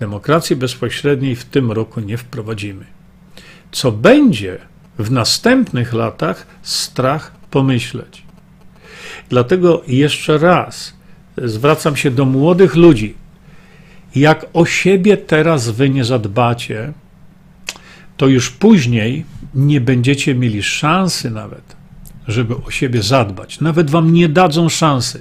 demokracji 0.00 0.56
bezpośredniej 0.56 1.36
w 1.36 1.44
tym 1.44 1.72
roku 1.72 2.00
nie 2.00 2.16
wprowadzimy. 2.16 2.84
Co 3.72 3.92
będzie 3.92 4.58
w 4.98 5.10
następnych 5.10 5.92
latach, 5.92 6.46
strach 6.62 7.32
pomyśleć. 7.50 8.22
Dlatego 9.28 9.82
jeszcze 9.86 10.38
raz 10.38 10.99
zwracam 11.36 11.96
się 11.96 12.10
do 12.10 12.24
młodych 12.24 12.76
ludzi. 12.76 13.14
Jak 14.14 14.46
o 14.52 14.66
siebie 14.66 15.16
teraz 15.16 15.68
wy 15.68 15.90
nie 15.90 16.04
zadbacie, 16.04 16.92
to 18.16 18.26
już 18.26 18.50
później 18.50 19.24
nie 19.54 19.80
będziecie 19.80 20.34
mieli 20.34 20.62
szansy 20.62 21.30
nawet, 21.30 21.76
żeby 22.28 22.56
o 22.56 22.70
siebie 22.70 23.02
zadbać. 23.02 23.60
Nawet 23.60 23.90
wam 23.90 24.12
nie 24.12 24.28
dadzą 24.28 24.68
szansy. 24.68 25.20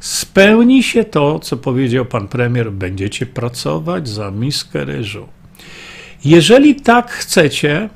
Spełni 0.00 0.82
się 0.82 1.04
to, 1.04 1.38
co 1.38 1.56
powiedział 1.56 2.04
pan 2.04 2.28
premier, 2.28 2.72
będziecie 2.72 3.26
pracować 3.26 4.08
za 4.08 4.30
miskę 4.30 4.84
ryżu. 4.84 5.28
Jeżeli 6.24 6.74
tak 6.74 7.10
chcecie, 7.10 7.88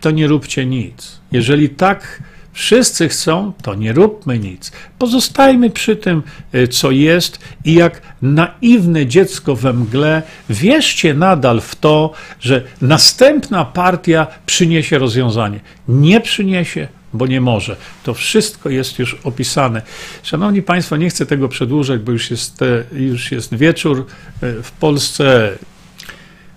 to 0.00 0.10
nie 0.10 0.26
róbcie 0.26 0.66
nic. 0.66 1.20
Jeżeli 1.32 1.68
tak 1.68 2.22
wszyscy 2.52 3.08
chcą, 3.08 3.52
to 3.62 3.74
nie 3.74 3.92
róbmy 3.92 4.38
nic. 4.38 4.72
Pozostajmy 4.98 5.70
przy 5.70 5.96
tym, 5.96 6.22
y, 6.54 6.68
co 6.68 6.90
jest 6.90 7.38
i 7.64 7.74
jak 7.74 8.02
naiwne 8.22 9.06
dziecko 9.06 9.56
we 9.56 9.72
mgle, 9.72 10.22
wierzcie 10.50 11.14
nadal 11.14 11.60
w 11.60 11.76
to, 11.76 12.12
że 12.40 12.62
następna 12.80 13.64
partia 13.64 14.26
przyniesie 14.46 14.98
rozwiązanie. 14.98 15.60
Nie 15.88 16.20
przyniesie, 16.20 16.88
bo 17.12 17.26
nie 17.26 17.40
może. 17.40 17.76
To 18.02 18.14
wszystko 18.14 18.70
jest 18.70 18.98
już 18.98 19.16
opisane. 19.24 19.82
Szanowni 20.22 20.62
Państwo, 20.62 20.96
nie 20.96 21.10
chcę 21.10 21.26
tego 21.26 21.48
przedłużać, 21.48 22.00
bo 22.00 22.12
już 22.12 22.30
jest, 22.30 22.62
e, 22.62 22.84
już 22.92 23.32
jest 23.32 23.54
wieczór 23.54 24.06
e, 24.42 24.62
w 24.62 24.72
Polsce, 24.72 25.52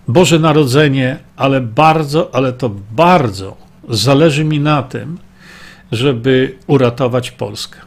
Boże 0.08 0.40
Narodzenie, 0.40 1.18
ale 1.36 1.62
bardzo, 1.62 2.36
ale 2.36 2.54
to 2.54 2.70
bardzo 2.92 3.66
zależy 3.90 4.44
mi 4.44 4.60
na 4.60 4.84
tym, 4.84 5.18
żeby 5.92 6.58
uratować 6.68 7.32
Polskę. 7.32 7.80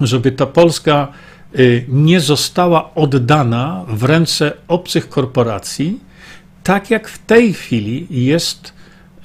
Żeby 0.00 0.32
ta 0.32 0.46
Polska 0.46 1.08
y, 1.58 1.84
nie 1.88 2.20
została 2.20 2.94
oddana 2.94 3.84
w 3.88 4.04
ręce 4.04 4.52
obcych 4.68 5.08
korporacji, 5.08 6.00
tak 6.62 6.90
jak 6.90 7.08
w 7.08 7.26
tej 7.26 7.52
chwili 7.52 8.06
jest 8.10 8.72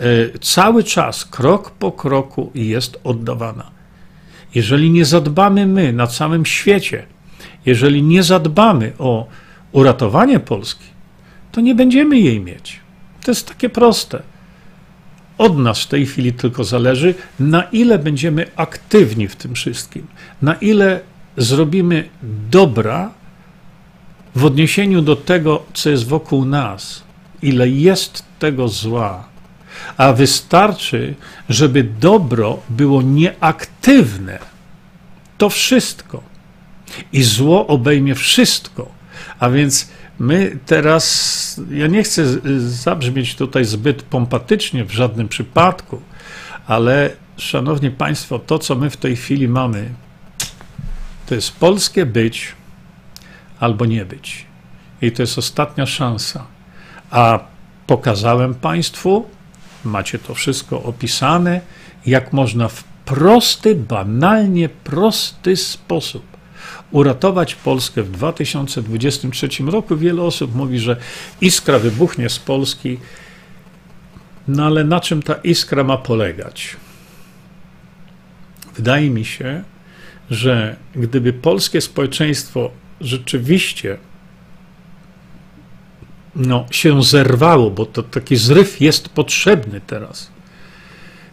y, 0.02 0.40
cały 0.42 0.84
czas, 0.84 1.26
krok 1.26 1.72
po 1.72 1.92
kroku 1.92 2.52
jest 2.56 3.00
oddawana. 3.04 3.72
Jeżeli 4.56 4.92
nie 4.92 5.06
zadbamy 5.06 5.68
my 5.68 5.94
na 5.94 6.08
całym 6.08 6.46
świecie, 6.46 7.06
jeżeli 7.66 8.04
nie 8.04 8.24
zadbamy 8.24 8.94
o 9.00 9.28
uratowanie 9.72 10.40
Polski, 10.40 10.86
to 11.52 11.62
nie 11.62 11.76
będziemy 11.76 12.20
jej 12.20 12.40
mieć. 12.40 12.80
To 13.24 13.32
jest 13.32 13.48
takie 13.48 13.70
proste. 13.70 14.31
Od 15.42 15.58
nas 15.58 15.84
w 15.84 15.88
tej 15.88 16.06
chwili 16.06 16.34
tylko 16.34 16.64
zależy, 16.64 17.16
na 17.40 17.64
ile 17.64 18.00
będziemy 18.00 18.46
aktywni 18.56 19.28
w 19.28 19.36
tym 19.36 19.56
wszystkim, 19.56 20.08
na 20.42 20.54
ile 20.54 21.00
zrobimy 21.38 22.10
dobra 22.50 23.12
w 24.36 24.46
odniesieniu 24.46 25.02
do 25.02 25.16
tego, 25.16 25.64
co 25.74 25.90
jest 25.90 26.08
wokół 26.08 26.46
nas, 26.46 27.04
ile 27.42 27.70
jest 27.70 28.24
tego 28.40 28.68
zła, 28.68 29.24
a 29.98 30.14
wystarczy, 30.14 31.16
żeby 31.50 31.84
dobro 31.84 32.60
było 32.70 33.02
nieaktywne. 33.02 34.40
To 35.38 35.50
wszystko. 35.50 36.24
I 37.14 37.24
zło 37.24 37.68
obejmie 37.68 38.16
wszystko. 38.16 38.92
A 39.40 39.50
więc 39.50 39.90
my 40.22 40.60
teraz, 40.66 41.62
ja 41.72 41.88
nie 41.88 42.04
chcę 42.04 42.26
zabrzmieć 42.70 43.36
tutaj 43.36 43.66
zbyt 43.66 44.04
pompatycznie 44.04 44.86
w 44.86 44.92
żadnym 44.92 45.28
przypadku, 45.28 46.02
ale 46.68 47.10
szanowni 47.38 47.92
Państwo, 47.92 48.40
to 48.40 48.60
co 48.60 48.76
my 48.76 48.90
w 48.90 48.98
tej 48.98 49.16
chwili 49.16 49.48
mamy, 49.48 49.90
to 51.26 51.36
jest 51.36 51.52
polskie 51.52 52.06
być 52.06 52.56
albo 53.60 53.86
nie 53.86 54.06
być. 54.06 54.46
I 55.02 55.12
to 55.12 55.24
jest 55.24 55.38
ostatnia 55.38 55.86
szansa. 55.86 56.46
A 57.12 57.40
pokazałem 57.88 58.56
Państwu, 58.56 59.26
macie 59.86 60.20
to 60.20 60.34
wszystko 60.34 60.84
opisane, 60.84 61.62
jak 62.06 62.34
można 62.34 62.68
w 62.68 62.84
prosty, 62.84 63.76
banalnie 63.76 64.70
prosty 64.70 65.56
sposób 65.56 66.31
uratować 66.92 67.56
Polskę 67.56 68.04
w 68.04 68.12
2023 68.12 69.64
roku. 69.64 69.98
Wiele 69.98 70.22
osób 70.22 70.56
mówi, 70.56 70.80
że 70.80 70.98
iskra 71.42 71.80
wybuchnie 71.80 72.30
z 72.30 72.40
Polski. 72.40 72.98
No 74.48 74.66
ale 74.66 74.84
na 74.84 75.00
czym 75.00 75.22
ta 75.22 75.34
iskra 75.34 75.84
ma 75.84 75.98
polegać? 75.98 76.78
Wydaje 78.76 79.10
mi 79.10 79.26
się, 79.26 79.64
że 80.30 80.76
gdyby 80.96 81.34
polskie 81.34 81.82
społeczeństwo 81.82 82.72
rzeczywiście 83.02 83.98
no, 86.36 86.66
się 86.72 87.04
zerwało, 87.04 87.72
bo 87.72 87.86
to 87.86 88.04
taki 88.04 88.36
zryw 88.36 88.82
jest 88.82 89.10
potrzebny 89.10 89.82
teraz, 89.88 90.32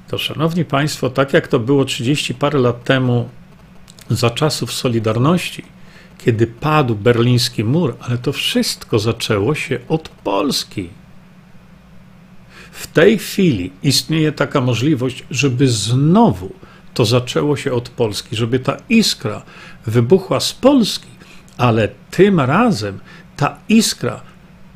to 0.09 0.19
szanowni 0.19 0.65
Państwo, 0.65 1.11
tak 1.11 1.33
jak 1.33 1.49
to 1.49 1.59
było 1.59 1.85
30 1.85 2.35
parę 2.35 2.59
lat 2.59 2.85
temu 2.85 3.29
za 4.11 4.31
czasów 4.31 4.73
Solidarności, 4.73 5.63
kiedy 6.19 6.47
padł 6.47 6.95
berliński 6.95 7.65
mur, 7.65 7.97
ale 8.01 8.19
to 8.19 8.33
wszystko 8.33 8.99
zaczęło 8.99 9.55
się 9.55 9.79
od 9.89 10.09
Polski. 10.09 10.89
W 12.73 12.87
tej 12.87 13.19
chwili 13.19 13.73
istnieje 13.83 14.33
taka 14.33 14.61
możliwość, 14.61 15.25
żeby 15.31 15.69
znowu 15.69 16.53
to 16.95 17.05
zaczęło 17.05 17.57
się 17.57 17.73
od 17.73 17.89
Polski, 17.89 18.37
żeby 18.37 18.59
ta 18.59 18.77
iskra 18.89 19.43
wybuchła 19.87 20.41
z 20.41 20.53
Polski, 20.53 21.09
ale 21.57 21.89
tym 22.11 22.41
razem 22.41 23.01
ta 23.37 23.59
iskra, 23.69 24.21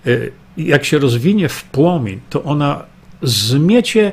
e, 0.06 0.10
jak 0.56 0.84
się 0.84 0.98
rozwinie 0.98 1.48
w 1.48 1.64
płomień, 1.64 2.20
to 2.30 2.42
ona 2.42 2.84
zmiecie 3.22 4.12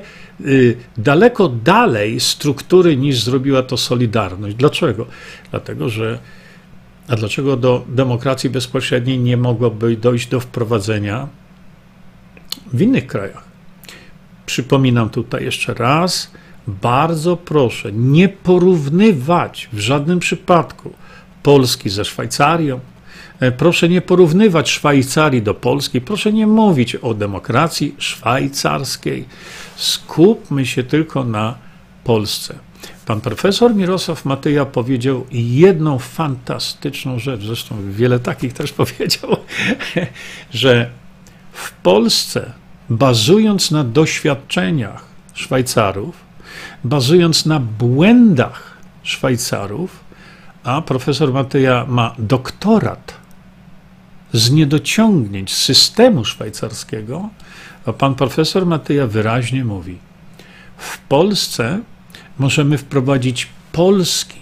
daleko 0.97 1.49
dalej 1.49 2.19
struktury 2.19 2.97
niż 2.97 3.23
zrobiła 3.23 3.63
to 3.63 3.77
Solidarność. 3.77 4.55
Dlaczego? 4.55 5.05
Dlatego, 5.51 5.89
że 5.89 6.19
a 7.07 7.15
dlaczego 7.15 7.57
do 7.57 7.85
demokracji 7.87 8.49
bezpośredniej 8.49 9.19
nie 9.19 9.37
mogłoby 9.37 9.97
dojść 9.97 10.27
do 10.27 10.39
wprowadzenia 10.39 11.27
w 12.73 12.81
innych 12.81 13.07
krajach? 13.07 13.43
Przypominam 14.45 15.09
tutaj 15.09 15.43
jeszcze 15.43 15.73
raz, 15.73 16.31
bardzo 16.67 17.37
proszę 17.37 17.91
nie 17.91 18.29
porównywać 18.29 19.69
w 19.73 19.79
żadnym 19.79 20.19
przypadku 20.19 20.93
Polski 21.43 21.89
ze 21.89 22.05
Szwajcarią, 22.05 22.79
proszę 23.57 23.89
nie 23.89 24.01
porównywać 24.01 24.69
Szwajcarii 24.69 25.41
do 25.41 25.53
Polski, 25.53 26.01
proszę 26.01 26.33
nie 26.33 26.47
mówić 26.47 26.95
o 26.95 27.13
demokracji 27.13 27.95
szwajcarskiej. 27.97 29.25
Skupmy 29.75 30.65
się 30.65 30.83
tylko 30.83 31.23
na 31.23 31.55
Polsce. 32.03 32.55
Pan 33.05 33.21
profesor 33.21 33.75
Mirosław 33.75 34.25
Matyja 34.25 34.65
powiedział 34.65 35.25
jedną 35.31 35.99
fantastyczną 35.99 37.19
rzecz, 37.19 37.41
zresztą 37.41 37.75
wiele 37.91 38.19
takich 38.19 38.53
też 38.53 38.71
powiedział, 38.83 39.37
że 40.51 40.89
w 41.53 41.71
Polsce, 41.71 42.51
bazując 42.89 43.71
na 43.71 43.83
doświadczeniach 43.83 45.05
Szwajcarów, 45.33 46.15
bazując 46.83 47.45
na 47.45 47.59
błędach 47.59 48.77
Szwajcarów, 49.03 50.08
a 50.63 50.81
profesor 50.81 51.33
Matyja 51.33 51.85
ma 51.87 52.15
doktorat 52.19 53.13
z 54.33 54.51
niedociągnięć 54.51 55.53
systemu 55.53 56.25
szwajcarskiego, 56.25 57.29
a 57.85 57.93
pan 57.93 58.15
profesor 58.15 58.65
Matyja 58.65 59.07
wyraźnie 59.07 59.65
mówi: 59.65 59.97
W 60.77 60.97
Polsce 60.97 61.79
możemy 62.39 62.77
wprowadzić 62.77 63.47
polski, 63.71 64.39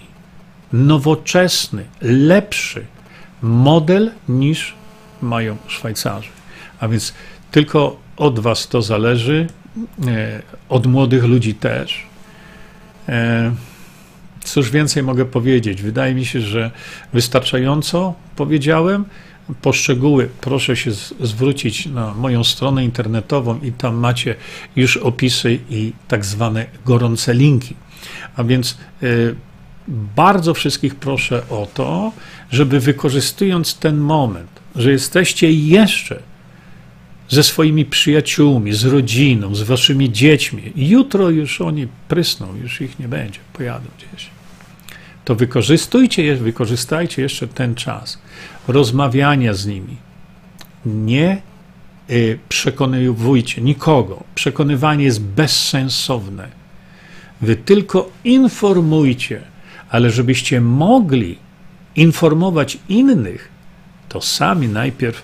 nowoczesny, 0.72 1.84
lepszy 2.00 2.86
model 3.42 4.10
niż 4.28 4.74
mają 5.22 5.56
Szwajcarzy. 5.66 6.28
A 6.80 6.88
więc 6.88 7.14
tylko 7.50 7.96
od 8.16 8.38
Was 8.38 8.68
to 8.68 8.82
zależy, 8.82 9.46
e, 10.06 10.42
od 10.68 10.86
młodych 10.86 11.24
ludzi 11.24 11.54
też. 11.54 12.06
Cóż 14.52 14.70
więcej 14.70 15.02
mogę 15.02 15.24
powiedzieć? 15.24 15.82
Wydaje 15.82 16.14
mi 16.14 16.26
się, 16.26 16.40
że 16.40 16.70
wystarczająco 17.12 18.14
powiedziałem. 18.36 19.04
Poszczegóły 19.62 20.28
proszę 20.40 20.76
się 20.76 20.90
zwrócić 21.20 21.86
na 21.86 22.14
moją 22.14 22.44
stronę 22.44 22.84
internetową 22.84 23.60
i 23.60 23.72
tam 23.72 23.96
macie 23.96 24.34
już 24.76 24.96
opisy 24.96 25.58
i 25.70 25.92
tak 26.08 26.24
zwane 26.24 26.66
gorące 26.86 27.34
linki. 27.34 27.76
A 28.36 28.44
więc 28.44 28.78
y, 29.02 29.34
bardzo 30.16 30.54
wszystkich 30.54 30.94
proszę 30.94 31.42
o 31.50 31.68
to, 31.74 32.12
żeby 32.50 32.80
wykorzystując 32.80 33.78
ten 33.78 33.98
moment, 33.98 34.50
że 34.76 34.92
jesteście 34.92 35.52
jeszcze 35.52 36.22
ze 37.28 37.42
swoimi 37.42 37.84
przyjaciółmi, 37.84 38.72
z 38.72 38.84
rodziną, 38.84 39.54
z 39.54 39.62
waszymi 39.62 40.12
dziećmi, 40.12 40.72
jutro 40.76 41.30
już 41.30 41.60
oni 41.60 41.88
prysną, 42.08 42.56
już 42.62 42.80
ich 42.80 42.98
nie 42.98 43.08
będzie, 43.08 43.38
pojadą 43.52 43.86
gdzieś 43.98 44.37
to 45.28 45.34
wykorzystujcie, 45.34 46.36
wykorzystajcie 46.36 47.22
jeszcze 47.22 47.48
ten 47.48 47.74
czas 47.74 48.18
rozmawiania 48.68 49.54
z 49.54 49.66
nimi. 49.66 49.96
Nie 50.86 51.42
y, 52.10 52.38
przekonywujcie 52.48 53.62
nikogo. 53.62 54.24
Przekonywanie 54.34 55.04
jest 55.04 55.22
bezsensowne. 55.22 56.48
Wy 57.40 57.56
tylko 57.56 58.10
informujcie, 58.24 59.40
ale 59.90 60.10
żebyście 60.10 60.60
mogli 60.60 61.38
informować 61.96 62.78
innych, 62.88 63.48
to 64.08 64.20
sami 64.20 64.68
najpierw 64.68 65.22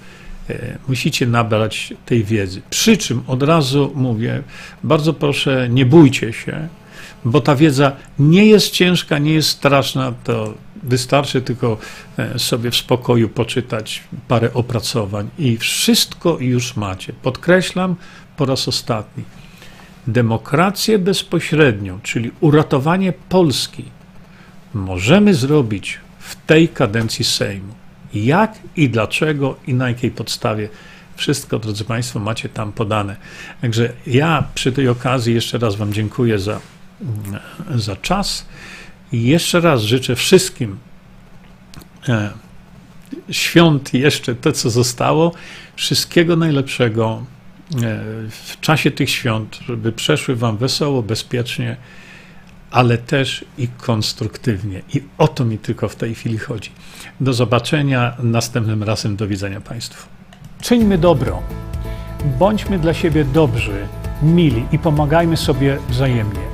y, 0.51 0.79
musicie 0.89 1.27
nabrać 1.27 1.95
tej 2.07 2.25
wiedzy. 2.25 2.63
Przy 2.71 2.97
czym 2.97 3.23
od 3.27 3.43
razu 3.43 3.93
mówię, 3.95 4.43
bardzo 4.83 5.13
proszę, 5.13 5.69
nie 5.69 5.87
bójcie 5.87 6.33
się, 6.33 6.69
bo 7.25 7.41
ta 7.41 7.57
wiedza 7.57 7.93
nie 8.19 8.47
jest 8.47 8.71
ciężka, 8.71 9.19
nie 9.19 9.35
jest 9.35 9.49
straszna, 9.49 10.13
to 10.25 10.55
wystarczy 10.83 11.43
tylko 11.43 11.79
e, 12.19 12.39
sobie 12.39 12.71
w 12.71 12.77
spokoju 12.77 13.29
poczytać 13.29 14.03
parę 14.29 14.55
opracowań 14.55 15.29
i 15.39 15.57
wszystko 15.57 16.39
już 16.41 16.77
macie. 16.77 17.13
Podkreślam 17.13 17.97
po 18.37 18.47
raz 18.47 18.69
ostatni. 18.69 19.25
Demokrację 20.07 20.99
bezpośrednią, 20.99 22.01
czyli 22.03 22.31
uratowanie 22.41 23.13
Polski, 23.29 23.85
możemy 24.75 25.35
zrobić 25.35 26.01
w 26.19 26.47
tej 26.47 26.69
kadencji 26.69 27.25
Sejmu. 27.25 27.75
Jak 28.15 28.59
i 28.77 28.89
dlaczego 28.89 29.57
i 29.67 29.75
na 29.75 29.89
jakiej 29.89 30.11
podstawie 30.11 30.69
wszystko, 31.17 31.59
drodzy 31.59 31.85
Państwo, 31.85 32.19
macie 32.19 32.49
tam 32.49 32.73
podane. 32.73 33.17
Także 33.61 33.93
ja 34.07 34.45
przy 34.55 34.73
tej 34.73 34.89
okazji 34.89 35.35
jeszcze 35.35 35.59
raz 35.59 35.77
Wam 35.77 35.93
dziękuję 35.93 36.39
za 36.39 36.61
za 37.75 37.97
czas. 37.97 38.47
I 39.13 39.23
jeszcze 39.23 39.61
raz 39.61 39.83
życzę 39.83 40.17
wszystkim 40.17 40.79
e, 42.09 42.31
świąt 43.31 43.95
jeszcze 43.95 44.35
to, 44.35 44.53
co 44.53 44.71
zostało, 44.71 45.33
wszystkiego 45.77 46.37
najlepszego 46.37 47.25
e, 47.71 47.79
w 48.31 48.61
czasie 48.61 48.91
tych 48.91 49.11
świąt, 49.11 49.59
żeby 49.67 49.93
przeszły 49.93 50.37
Wam 50.37 50.57
wesoło, 50.57 51.03
bezpiecznie, 51.03 51.77
ale 52.71 52.99
też 52.99 53.45
i 53.59 53.69
konstruktywnie. 53.69 54.83
I 54.95 55.03
o 55.19 55.29
to 55.29 55.45
mi 55.45 55.59
tylko 55.59 55.89
w 55.89 55.97
tej 55.97 56.15
chwili 56.15 56.39
chodzi. 56.39 56.71
Do 57.21 57.33
zobaczenia 57.33 58.17
następnym 58.19 58.83
razem. 58.83 59.17
Do 59.17 59.27
widzenia 59.27 59.61
Państwu. 59.61 60.09
Czyńmy 60.63 60.99
dobro. 60.99 61.43
Bądźmy 62.39 62.79
dla 62.79 62.95
siebie 62.95 63.25
dobrzy, 63.25 63.87
mili 64.23 64.65
i 64.73 64.79
pomagajmy 64.79 65.37
sobie 65.37 65.79
wzajemnie 65.89 66.54